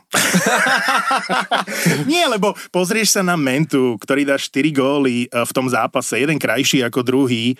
Nie, 2.11 2.27
lebo 2.27 2.59
pozrieš 2.74 3.14
sa 3.14 3.22
na 3.22 3.38
Mentu, 3.38 3.94
ktorý 4.03 4.27
dá 4.27 4.35
4 4.35 4.74
góly 4.74 5.31
e, 5.31 5.46
v 5.46 5.53
tom 5.55 5.70
zápase, 5.70 6.18
jeden 6.18 6.35
krajší 6.35 6.83
ako 6.83 7.07
druhý, 7.07 7.55
e, 7.55 7.57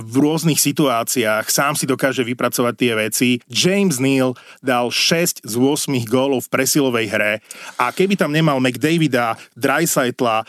v 0.00 0.14
rôznych 0.24 0.56
situáciách, 0.56 1.52
sám 1.52 1.76
si 1.76 1.84
dokáže 1.84 2.24
vypracovať 2.24 2.74
tie 2.80 2.92
veci. 2.96 3.28
James 3.44 4.00
Neal 4.00 4.32
dal 4.64 4.88
6 4.88 5.44
z 5.44 5.54
8 5.54 5.92
gólov 6.08 6.48
v 6.48 6.52
presilovej 6.56 7.06
hre 7.12 7.32
a 7.76 7.92
keby 7.92 8.16
tam 8.16 8.32
nemal 8.32 8.56
McDavida, 8.56 9.36
Dreisaitla, 9.52 10.48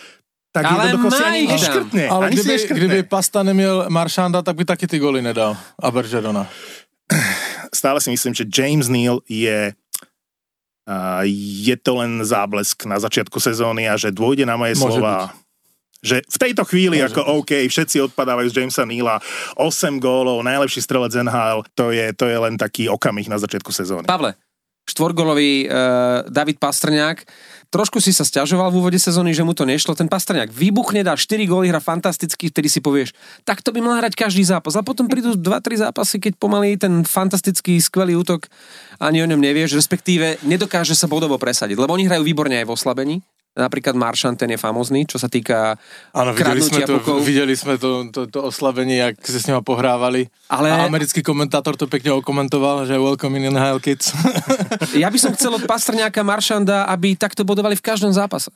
tak 0.52 0.68
Ale 0.68 0.92
jednoducho 0.92 1.16
si 1.16 1.24
ani 1.24 1.42
neškrtne. 1.48 2.04
Ale 2.12 2.24
ani 2.28 2.36
kdyby, 2.36 2.52
neškrtne. 2.52 2.80
kdyby 2.80 3.00
Pasta 3.08 3.40
neměl 3.44 3.86
Maršanda, 3.88 4.44
tak 4.44 4.56
by 4.56 4.66
taky 4.66 4.88
ty 4.88 5.00
goly 5.00 5.24
nedal. 5.24 5.56
A 5.80 5.92
Bergerona. 5.92 6.44
Stále 7.72 8.04
si 8.04 8.12
myslím, 8.12 8.36
že 8.36 8.46
James 8.48 8.92
Neal 8.92 9.24
je 9.26 9.74
a 10.92 11.24
je 11.30 11.76
to 11.78 12.02
len 12.02 12.20
záblesk 12.26 12.84
na 12.90 12.98
začiatku 12.98 13.38
sezóny 13.38 13.88
a 13.88 13.96
že 13.96 14.12
dôjde 14.12 14.44
na 14.44 14.58
moje 14.58 14.76
Môže 14.76 15.00
slova. 15.00 15.32
Že 16.02 16.26
v 16.26 16.38
tejto 16.42 16.64
chvíli, 16.66 16.98
Môže 16.98 17.14
ako 17.14 17.22
OK, 17.46 17.52
všetci 17.70 18.02
odpadávajú 18.12 18.50
z 18.50 18.56
Jamesa 18.58 18.84
Neala, 18.90 19.22
8 19.62 20.02
gólov, 20.02 20.42
najlepší 20.42 20.82
strelec 20.82 21.14
NHL, 21.14 21.62
to 21.78 21.94
je, 21.94 22.10
to 22.18 22.26
je 22.26 22.38
len 22.42 22.58
taký 22.58 22.90
okamih 22.90 23.30
na 23.30 23.38
začiatku 23.38 23.70
sezóny. 23.70 24.10
Pavle, 24.10 24.34
štvorgolový 24.90 25.70
uh, 25.70 26.26
David 26.26 26.58
Pastrňák, 26.58 27.22
trošku 27.72 28.04
si 28.04 28.12
sa 28.12 28.28
stiažoval 28.28 28.70
v 28.70 28.84
úvode 28.84 29.00
sezóny, 29.00 29.32
že 29.32 29.48
mu 29.48 29.56
to 29.56 29.64
nešlo. 29.64 29.96
Ten 29.96 30.12
Pastrňák 30.12 30.52
vybuchne, 30.52 31.02
dá 31.02 31.16
4 31.16 31.48
góly, 31.48 31.72
hra 31.72 31.80
fantasticky, 31.80 32.52
vtedy 32.52 32.68
si 32.68 32.84
povieš, 32.84 33.16
tak 33.48 33.64
to 33.64 33.72
by 33.72 33.80
mal 33.80 33.98
hrať 33.98 34.14
každý 34.14 34.44
zápas. 34.44 34.76
A 34.76 34.84
potom 34.84 35.08
prídu 35.08 35.34
2-3 35.34 35.88
zápasy, 35.88 36.20
keď 36.20 36.38
pomaly 36.38 36.76
ten 36.76 37.08
fantastický, 37.08 37.80
skvelý 37.80 38.20
útok 38.20 38.52
ani 39.00 39.24
o 39.24 39.30
ňom 39.32 39.40
nevieš, 39.40 39.74
respektíve 39.80 40.44
nedokáže 40.46 40.94
sa 40.94 41.10
bodovo 41.10 41.40
presadiť, 41.40 41.80
lebo 41.80 41.96
oni 41.96 42.06
hrajú 42.06 42.22
výborne 42.28 42.60
aj 42.62 42.68
v 42.68 42.76
oslabení. 42.76 43.16
Napríklad 43.52 44.00
Maršan, 44.00 44.40
ten 44.40 44.48
je 44.48 44.56
famozný, 44.56 45.04
čo 45.04 45.20
sa 45.20 45.28
týka 45.28 45.76
viděli 46.16 46.32
jsme, 46.32 46.40
kradnutia 46.40 46.88
to, 46.88 47.00
pukov. 47.00 47.20
viděli 47.26 47.54
jsme 47.58 47.78
to, 47.78 47.92
to, 48.12 48.28
to 48.28 48.44
oslabení, 48.44 48.96
jak 48.96 49.28
se 49.28 49.40
s 49.40 49.48
nima 49.48 49.62
pohrávali. 49.62 50.28
Ale- 50.50 50.72
A 50.72 50.86
americký 50.86 51.20
komentátor 51.24 51.76
to 51.76 51.88
pěkně 51.88 52.12
okomentoval, 52.12 52.86
že 52.86 52.96
welcome 53.00 53.40
in 53.40 53.54
NHL 53.54 53.80
Kids. 53.80 54.16
Ja 54.96 55.12
by 55.12 55.20
som 55.20 55.36
chcel 55.36 55.52
od 55.56 55.68
Pastrňáka 55.68 56.24
Maršanda, 56.24 56.84
aby 56.88 57.16
takto 57.20 57.44
bodovali 57.44 57.76
v 57.76 57.84
každom 57.84 58.16
zápase. 58.16 58.52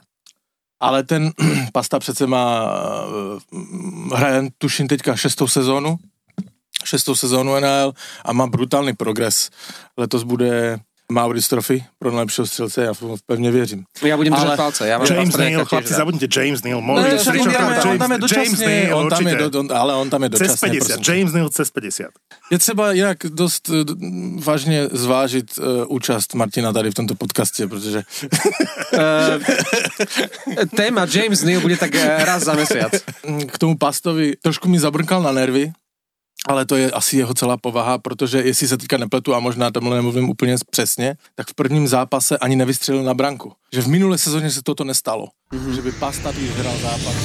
Ale 0.80 1.04
ten 1.04 1.32
Pasta 1.76 2.00
přece 2.00 2.28
má, 2.28 2.64
eh, 3.52 4.16
hraje 4.16 4.50
tuším 4.58 4.88
teďka 4.88 5.16
šestou 5.16 5.48
sezónu, 5.48 6.00
šestou 6.84 7.16
sezónu 7.16 7.60
NHL 7.60 7.92
a 8.26 8.34
má 8.34 8.48
brutální 8.48 8.94
progres. 8.96 9.50
Letos 9.98 10.24
bude 10.24 10.80
Maurice 11.12 11.50
Trophy 11.50 11.84
pro 12.00 12.12
nejlepšího 12.12 12.48
střelce, 12.48 12.84
já 12.84 12.94
v- 12.94 13.22
pevně 13.26 13.52
věřím. 13.52 13.84
Ja 14.02 14.18
budem 14.18 14.34
držať 14.34 14.48
Ale 14.48 14.58
palce. 14.58 14.84
Ja 14.90 14.98
mám 14.98 15.06
James 15.08 15.38
Neal, 15.38 15.66
chlapci, 15.66 15.94
zabudnite 15.94 16.28
James 16.34 16.62
Neal. 16.66 16.82
No, 16.82 16.88
Môžete 16.98 17.18
však 17.22 17.34
si 17.36 17.40
on, 17.42 17.54
tam, 17.54 17.74
tam- 17.76 17.90
on 17.94 17.98
tam 18.02 18.12
je 18.12 18.18
James 18.36 18.60
Neal, 18.60 18.98
on 18.98 19.06
tam 19.10 19.24
je, 19.28 19.36
do, 19.36 19.48
on, 19.60 19.68
ale 19.70 19.92
on 19.96 20.08
tam 20.10 20.22
je 20.24 20.30
Cez 20.30 20.40
dočasně. 20.40 20.70
50. 20.70 20.88
prostě. 20.98 21.12
James 21.12 21.34
Neal 21.34 21.50
cez 21.50 21.68
50. 21.72 22.06
Je 22.52 22.58
třeba 22.60 22.92
jinak 22.92 23.18
dost 23.30 23.70
eh, 23.70 23.84
d- 23.84 23.94
vážně 24.44 24.88
zvážit 24.92 25.48
uh, 25.58 25.64
účast 25.88 26.34
Martina 26.34 26.74
tady 26.74 26.92
v 26.92 26.94
tomto 26.94 27.16
podcastě, 27.16 27.68
protože 27.68 28.04
Téma 30.76 31.06
James 31.14 31.42
Neal 31.44 31.62
bude 31.62 31.78
tak 31.78 31.96
eh, 31.96 32.26
raz 32.26 32.44
za 32.44 32.54
mesiac. 32.54 32.92
k 33.48 33.58
tomu 33.58 33.78
Pastovi 33.78 34.34
trošku 34.42 34.70
mi 34.70 34.80
zabrkal 34.80 35.22
na 35.22 35.32
nervy, 35.32 35.72
ale 36.48 36.66
to 36.66 36.76
je 36.76 36.92
asi 36.92 37.18
jeho 37.18 37.34
celá 37.34 37.58
povaha, 37.58 37.98
protože 37.98 38.42
jestli 38.42 38.68
se 38.68 38.78
teďka 38.78 38.98
nepletu 38.98 39.36
a 39.36 39.40
možná 39.40 39.72
tomhle 39.72 39.96
nemluvím 39.96 40.30
úplně 40.30 40.56
přesně, 40.70 41.16
tak 41.36 41.50
v 41.50 41.54
prvním 41.54 41.88
zápase 41.88 42.38
ani 42.38 42.56
nevystřelil 42.56 43.04
na 43.04 43.14
branku. 43.14 43.54
Že 43.74 43.82
v 43.82 43.88
minulé 43.88 44.18
sezóně 44.18 44.52
se 44.52 44.62
toto 44.64 44.84
nestalo. 44.84 45.28
Mm-hmm. 45.54 45.72
Že 45.72 45.82
by 45.82 45.92
Pasta, 45.92 46.32
když 46.32 46.50
hrál 46.50 46.78
zápas, 46.78 47.16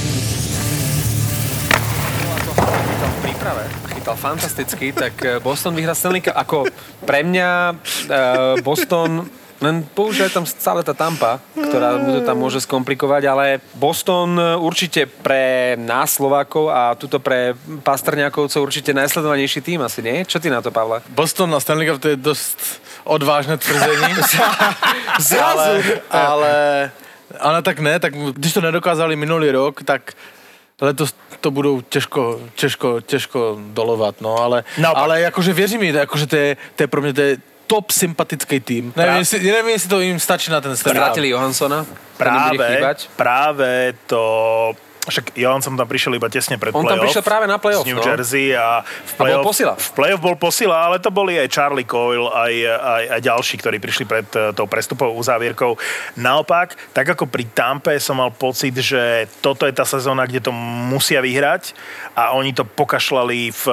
chytal 2.89 3.09
v 3.09 3.21
príprave, 3.21 3.69
chytal 3.87 4.15
fantasticky, 4.15 4.93
tak 4.93 5.25
eh, 5.25 5.39
Boston 5.39 5.75
vyhrá 5.75 5.95
Stanley 5.95 6.21
Cup. 6.21 6.33
Ako 6.35 6.65
pre 7.05 7.23
mňa 7.23 7.75
eh, 8.09 8.61
Boston 8.61 9.29
len 9.61 9.85
používa 9.93 10.25
tam 10.33 10.41
stále 10.41 10.81
tá 10.81 10.97
Tampa, 10.97 11.37
ktorá 11.53 12.01
mu 12.01 12.17
to 12.17 12.21
tam 12.25 12.41
môže 12.41 12.65
skomplikovať, 12.65 13.23
ale 13.29 13.45
Boston 13.77 14.33
eh, 14.33 14.57
určite 14.57 15.05
pre 15.05 15.77
nás 15.77 16.17
Slovákov 16.17 16.73
a 16.73 16.97
tuto 16.97 17.21
pre 17.21 17.53
Pastrňákovcov 17.85 18.57
určite 18.57 18.91
najsledovanejší 18.97 19.61
tým 19.61 19.85
asi, 19.85 20.01
nie? 20.01 20.25
Čo 20.25 20.41
ty 20.41 20.49
na 20.49 20.65
to, 20.65 20.73
Pavle? 20.73 21.05
Boston 21.13 21.53
na 21.53 21.61
Stanley 21.61 21.85
Cup 21.85 22.01
to 22.01 22.09
je 22.09 22.17
dost 22.17 22.57
odvážné 23.05 23.61
tvrzení. 23.61 24.11
ale, 25.37 25.67
ale, 26.09 26.53
ale 27.37 27.57
tak 27.61 27.79
ne, 27.79 28.01
tak 28.01 28.17
když 28.17 28.53
to 28.53 28.61
nedokázali 28.61 29.15
minulý 29.15 29.53
rok, 29.53 29.85
tak 29.85 30.17
letos 30.81 31.13
to 31.41 31.51
budou 31.51 31.81
těžko, 31.81 32.41
těžko, 32.55 33.01
těžko 33.01 33.57
dolovat, 33.73 34.21
no, 34.21 34.37
ale, 34.37 34.63
Naopak. 34.77 35.03
ale 35.03 35.21
jakože 35.21 35.53
věřím 35.53 35.79
mi, 35.79 35.87
jakože 35.87 36.27
to 36.27 36.35
je, 36.35 36.57
to 36.75 36.83
je 36.83 36.87
pro 36.87 37.01
mě 37.01 37.13
to 37.13 37.21
je 37.21 37.37
top 37.71 37.87
sympatický 37.95 38.59
tým. 38.59 38.91
Nevím, 38.91 39.23
jestli, 39.23 39.39
nevím, 39.39 39.71
jestli 39.79 39.89
to 39.89 39.99
jim 40.03 40.19
stačí 40.19 40.51
na 40.51 40.59
ten 40.59 40.75
Cup. 40.75 40.91
Vrátili 40.91 41.31
im 41.31 41.39
bude 41.39 41.87
Práve, 42.19 42.95
práve 43.15 43.93
to... 44.07 44.75
Však 45.01 45.33
Johansson 45.33 45.73
tam 45.73 45.89
prišiel 45.89 46.13
iba 46.13 46.29
tesne 46.29 46.61
pred 46.61 46.69
On 46.77 46.85
tam 46.85 46.93
playoff. 46.93 47.09
prišiel 47.09 47.23
práve 47.25 47.49
na 47.49 47.57
playoff, 47.57 47.81
Z 47.81 47.89
New 47.89 47.97
no. 47.97 48.05
Jersey 48.05 48.53
a 48.53 48.85
v 48.85 49.13
A 49.17 49.17
bol 49.17 49.25
playoff, 49.25 49.45
posila. 49.49 49.73
v 49.73 49.91
playoff 49.97 50.21
bol 50.21 50.37
posila, 50.37 50.77
ale 50.77 51.01
to 51.01 51.09
boli 51.09 51.41
aj 51.41 51.49
Charlie 51.49 51.89
Coyle, 51.89 52.29
aj, 52.29 52.53
aj, 52.69 53.03
aj 53.17 53.21
ďalší, 53.25 53.55
ktorí 53.65 53.81
prišli 53.81 54.05
pred 54.05 54.29
eh, 54.37 54.53
tou 54.53 54.69
prestupovou 54.69 55.17
uzávierkou. 55.17 55.73
Naopak, 56.21 56.77
tak 56.93 57.17
ako 57.17 57.25
pri 57.25 57.49
Tampe 57.49 57.97
som 57.97 58.21
mal 58.21 58.29
pocit, 58.29 58.77
že 58.77 59.25
toto 59.41 59.65
je 59.65 59.73
tá 59.73 59.89
sezóna, 59.89 60.29
kde 60.29 60.37
to 60.37 60.53
musia 60.53 61.17
vyhrať 61.17 61.73
a 62.13 62.37
oni 62.37 62.53
to 62.53 62.61
pokašľali 62.61 63.49
v 63.49 63.63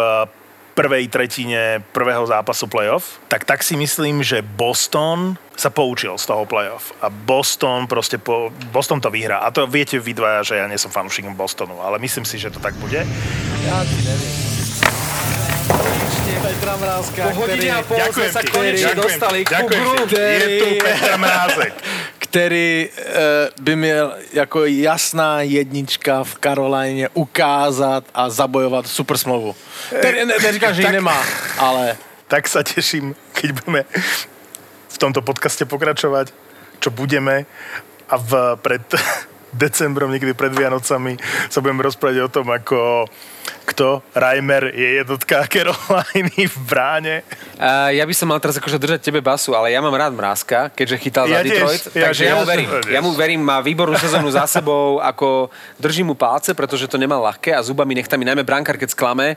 prvej 0.79 1.11
tretine 1.11 1.83
prvého 1.91 2.23
zápasu 2.23 2.71
playoff, 2.71 3.19
tak 3.27 3.43
tak 3.43 3.67
si 3.67 3.75
myslím, 3.75 4.23
že 4.23 4.47
Boston 4.47 5.35
sa 5.59 5.75
poučil 5.75 6.15
z 6.15 6.31
toho 6.31 6.47
playoff. 6.47 6.95
A 7.03 7.11
Boston 7.11 7.91
proste 7.91 8.15
po, 8.23 8.55
Boston 8.71 9.03
to 9.03 9.11
vyhrá. 9.11 9.43
A 9.43 9.51
to 9.51 9.67
viete 9.67 9.99
vy 9.99 10.15
dvaja, 10.15 10.47
že 10.47 10.55
ja 10.63 10.71
nie 10.71 10.79
som 10.79 10.95
fanúšikom 10.95 11.35
Bostonu, 11.35 11.83
ale 11.83 11.99
myslím 11.99 12.23
si, 12.23 12.39
že 12.39 12.55
to 12.55 12.63
tak 12.63 12.79
bude. 12.79 13.03
Petra 16.39 16.75
Mrázka, 16.79 17.21
Po 17.29 17.33
hodine 17.43 17.71
a 17.75 17.83
pol 17.83 17.99
sme 18.15 18.29
sa 18.31 18.41
ti. 18.41 18.49
konečne 18.55 18.95
dostali 18.95 19.43
ku 19.43 19.51
Ďakujem 19.51 20.07
ti. 20.07 20.23
Je 20.23 20.49
tu 20.63 20.69
Petr 20.79 21.15
Mrázek. 21.19 21.75
který 22.29 22.89
eh, 22.89 23.15
by 23.61 23.77
měl 23.77 24.15
jako 24.33 24.65
jasná 24.65 25.43
jednička 25.43 26.25
v 26.25 26.35
Karolajně 26.35 27.09
ukázat 27.15 28.05
a 28.15 28.31
zabojovat 28.31 28.87
super 28.87 29.19
smlouvu. 29.19 29.57
Který, 29.99 30.27
ne, 30.27 30.35
neříkám, 30.43 30.75
že 30.75 30.83
ji 30.83 30.93
nemá, 30.93 31.25
ale 31.59 31.97
Tak 32.29 32.45
sa 32.45 32.61
teším, 32.61 33.17
keď 33.33 33.49
budeme 33.57 33.89
v 34.93 34.97
tomto 35.01 35.25
podcaste 35.25 35.65
pokračovať, 35.65 36.29
čo 36.77 36.93
budeme 36.93 37.49
a 38.05 38.17
v, 38.21 38.31
pred 38.61 38.85
decembrom, 39.65 40.13
niekedy 40.13 40.37
pred 40.37 40.53
Vianocami 40.53 41.17
sa 41.49 41.65
budeme 41.65 41.81
rozprávať 41.81 42.21
o 42.21 42.29
tom, 42.29 42.53
ako 42.53 43.09
kto, 43.69 44.01
Reimer 44.17 44.73
je 44.73 45.05
jednotka 45.05 45.45
Caroliny 45.53 46.49
v 46.49 46.57
bráne. 46.65 47.15
Uh, 47.61 47.93
ja 47.93 48.09
by 48.09 48.15
som 48.17 48.33
mal 48.33 48.41
teraz 48.41 48.57
akože 48.57 48.81
držať 48.81 49.01
tebe 49.05 49.21
basu, 49.21 49.53
ale 49.53 49.75
ja 49.75 49.85
mám 49.85 49.93
rád 49.93 50.17
Mrázka, 50.17 50.73
keďže 50.73 50.97
chytal 50.97 51.29
Ja 51.29 51.41
za 51.41 51.45
tiež, 51.45 51.53
Detroit, 51.53 51.83
ja 51.93 52.05
takže 52.09 52.23
tiež. 52.25 52.31
ja 52.31 52.35
mu 52.35 52.45
verím. 52.49 52.69
Ja 52.89 53.01
mu 53.05 53.11
verím, 53.13 53.41
má 53.45 53.59
výbornú 53.61 54.01
sezónu 54.01 54.33
za 54.33 54.49
sebou, 54.49 55.05
ako 55.05 55.53
držím 55.77 56.11
mu 56.11 56.15
palce, 56.17 56.57
pretože 56.57 56.89
to 56.89 56.97
nemal 56.97 57.21
ľahké 57.21 57.53
a 57.53 57.61
zubami 57.61 57.93
nechtami, 57.99 58.25
najmä 58.25 58.43
brankár, 58.47 58.81
keď 58.81 58.97
sklame, 58.97 59.37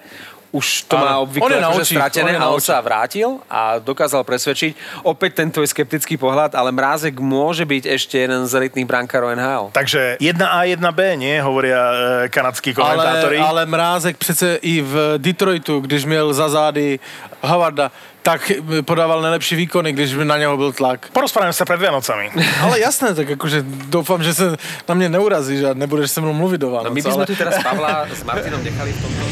už 0.52 0.91
to 0.91 1.00
má 1.00 1.15
obvykle 1.24 1.63
akože 1.63 1.96
stratené 1.96 2.36
on 2.36 2.44
a 2.44 2.46
on 2.52 2.60
sa 2.60 2.84
vrátil 2.84 3.39
a 3.48 3.80
dokázal 3.80 4.28
presvedčiť. 4.28 5.02
Opäť 5.08 5.39
ten 5.39 5.48
tvoj 5.48 5.72
skeptický 5.72 6.20
pohľad, 6.20 6.52
ale 6.60 6.76
Mrázek 6.76 7.24
môže 7.24 7.63
byť 7.63 7.88
ešte 7.88 8.20
jeden 8.20 8.44
z 8.44 8.52
elitných 8.60 8.84
brankárov 8.84 9.32
NHL. 9.32 9.65
Takže 9.72 10.20
1A, 10.20 10.76
1B, 10.76 11.00
nie? 11.15 11.39
Hovoria 11.39 11.80
e, 11.80 11.96
kanadskí 12.28 12.76
ale, 12.76 13.00
komentátori. 13.00 13.38
ale 13.39 13.63
Mrázek 13.63 14.20
přece 14.21 14.55
i 14.62 14.81
v 14.81 15.17
Detroitu, 15.17 15.79
když 15.79 16.05
měl 16.05 16.34
za 16.34 16.49
zády 16.49 16.99
Howarda, 17.41 17.91
tak 18.21 18.51
podával 18.86 19.21
nejlepší 19.21 19.55
výkony, 19.55 19.93
když 19.93 20.13
by 20.13 20.25
na 20.25 20.38
něho 20.38 20.57
byl 20.57 20.71
tlak. 20.77 21.10
Porozprávame 21.10 21.57
sa 21.57 21.65
pred 21.65 21.81
Vianocami. 21.81 22.29
Ale 22.62 22.77
jasné, 22.77 23.17
tak 23.17 23.34
jakože 23.34 23.65
doufám, 23.89 24.21
že 24.21 24.34
se 24.34 24.45
na 24.86 24.93
mě 24.93 25.10
neurazíš 25.10 25.63
a 25.63 25.73
nebudeš 25.73 26.12
se 26.12 26.21
mnou 26.21 26.34
mluvit 26.34 26.62
do 26.62 26.69
Vánoc. 26.69 26.86
No 26.86 26.93
my 26.93 27.01
by 27.01 27.12
sme 27.12 27.25
ale... 27.25 27.25
tu 27.25 27.36
teraz 27.36 27.57
Pavla 27.65 28.05
s 28.13 28.21
Martinom 28.29 28.62
nechali 28.62 28.93
v 28.93 28.99
tomto. 29.01 29.23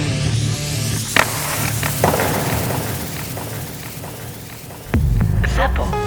Zapo. 5.53 5.98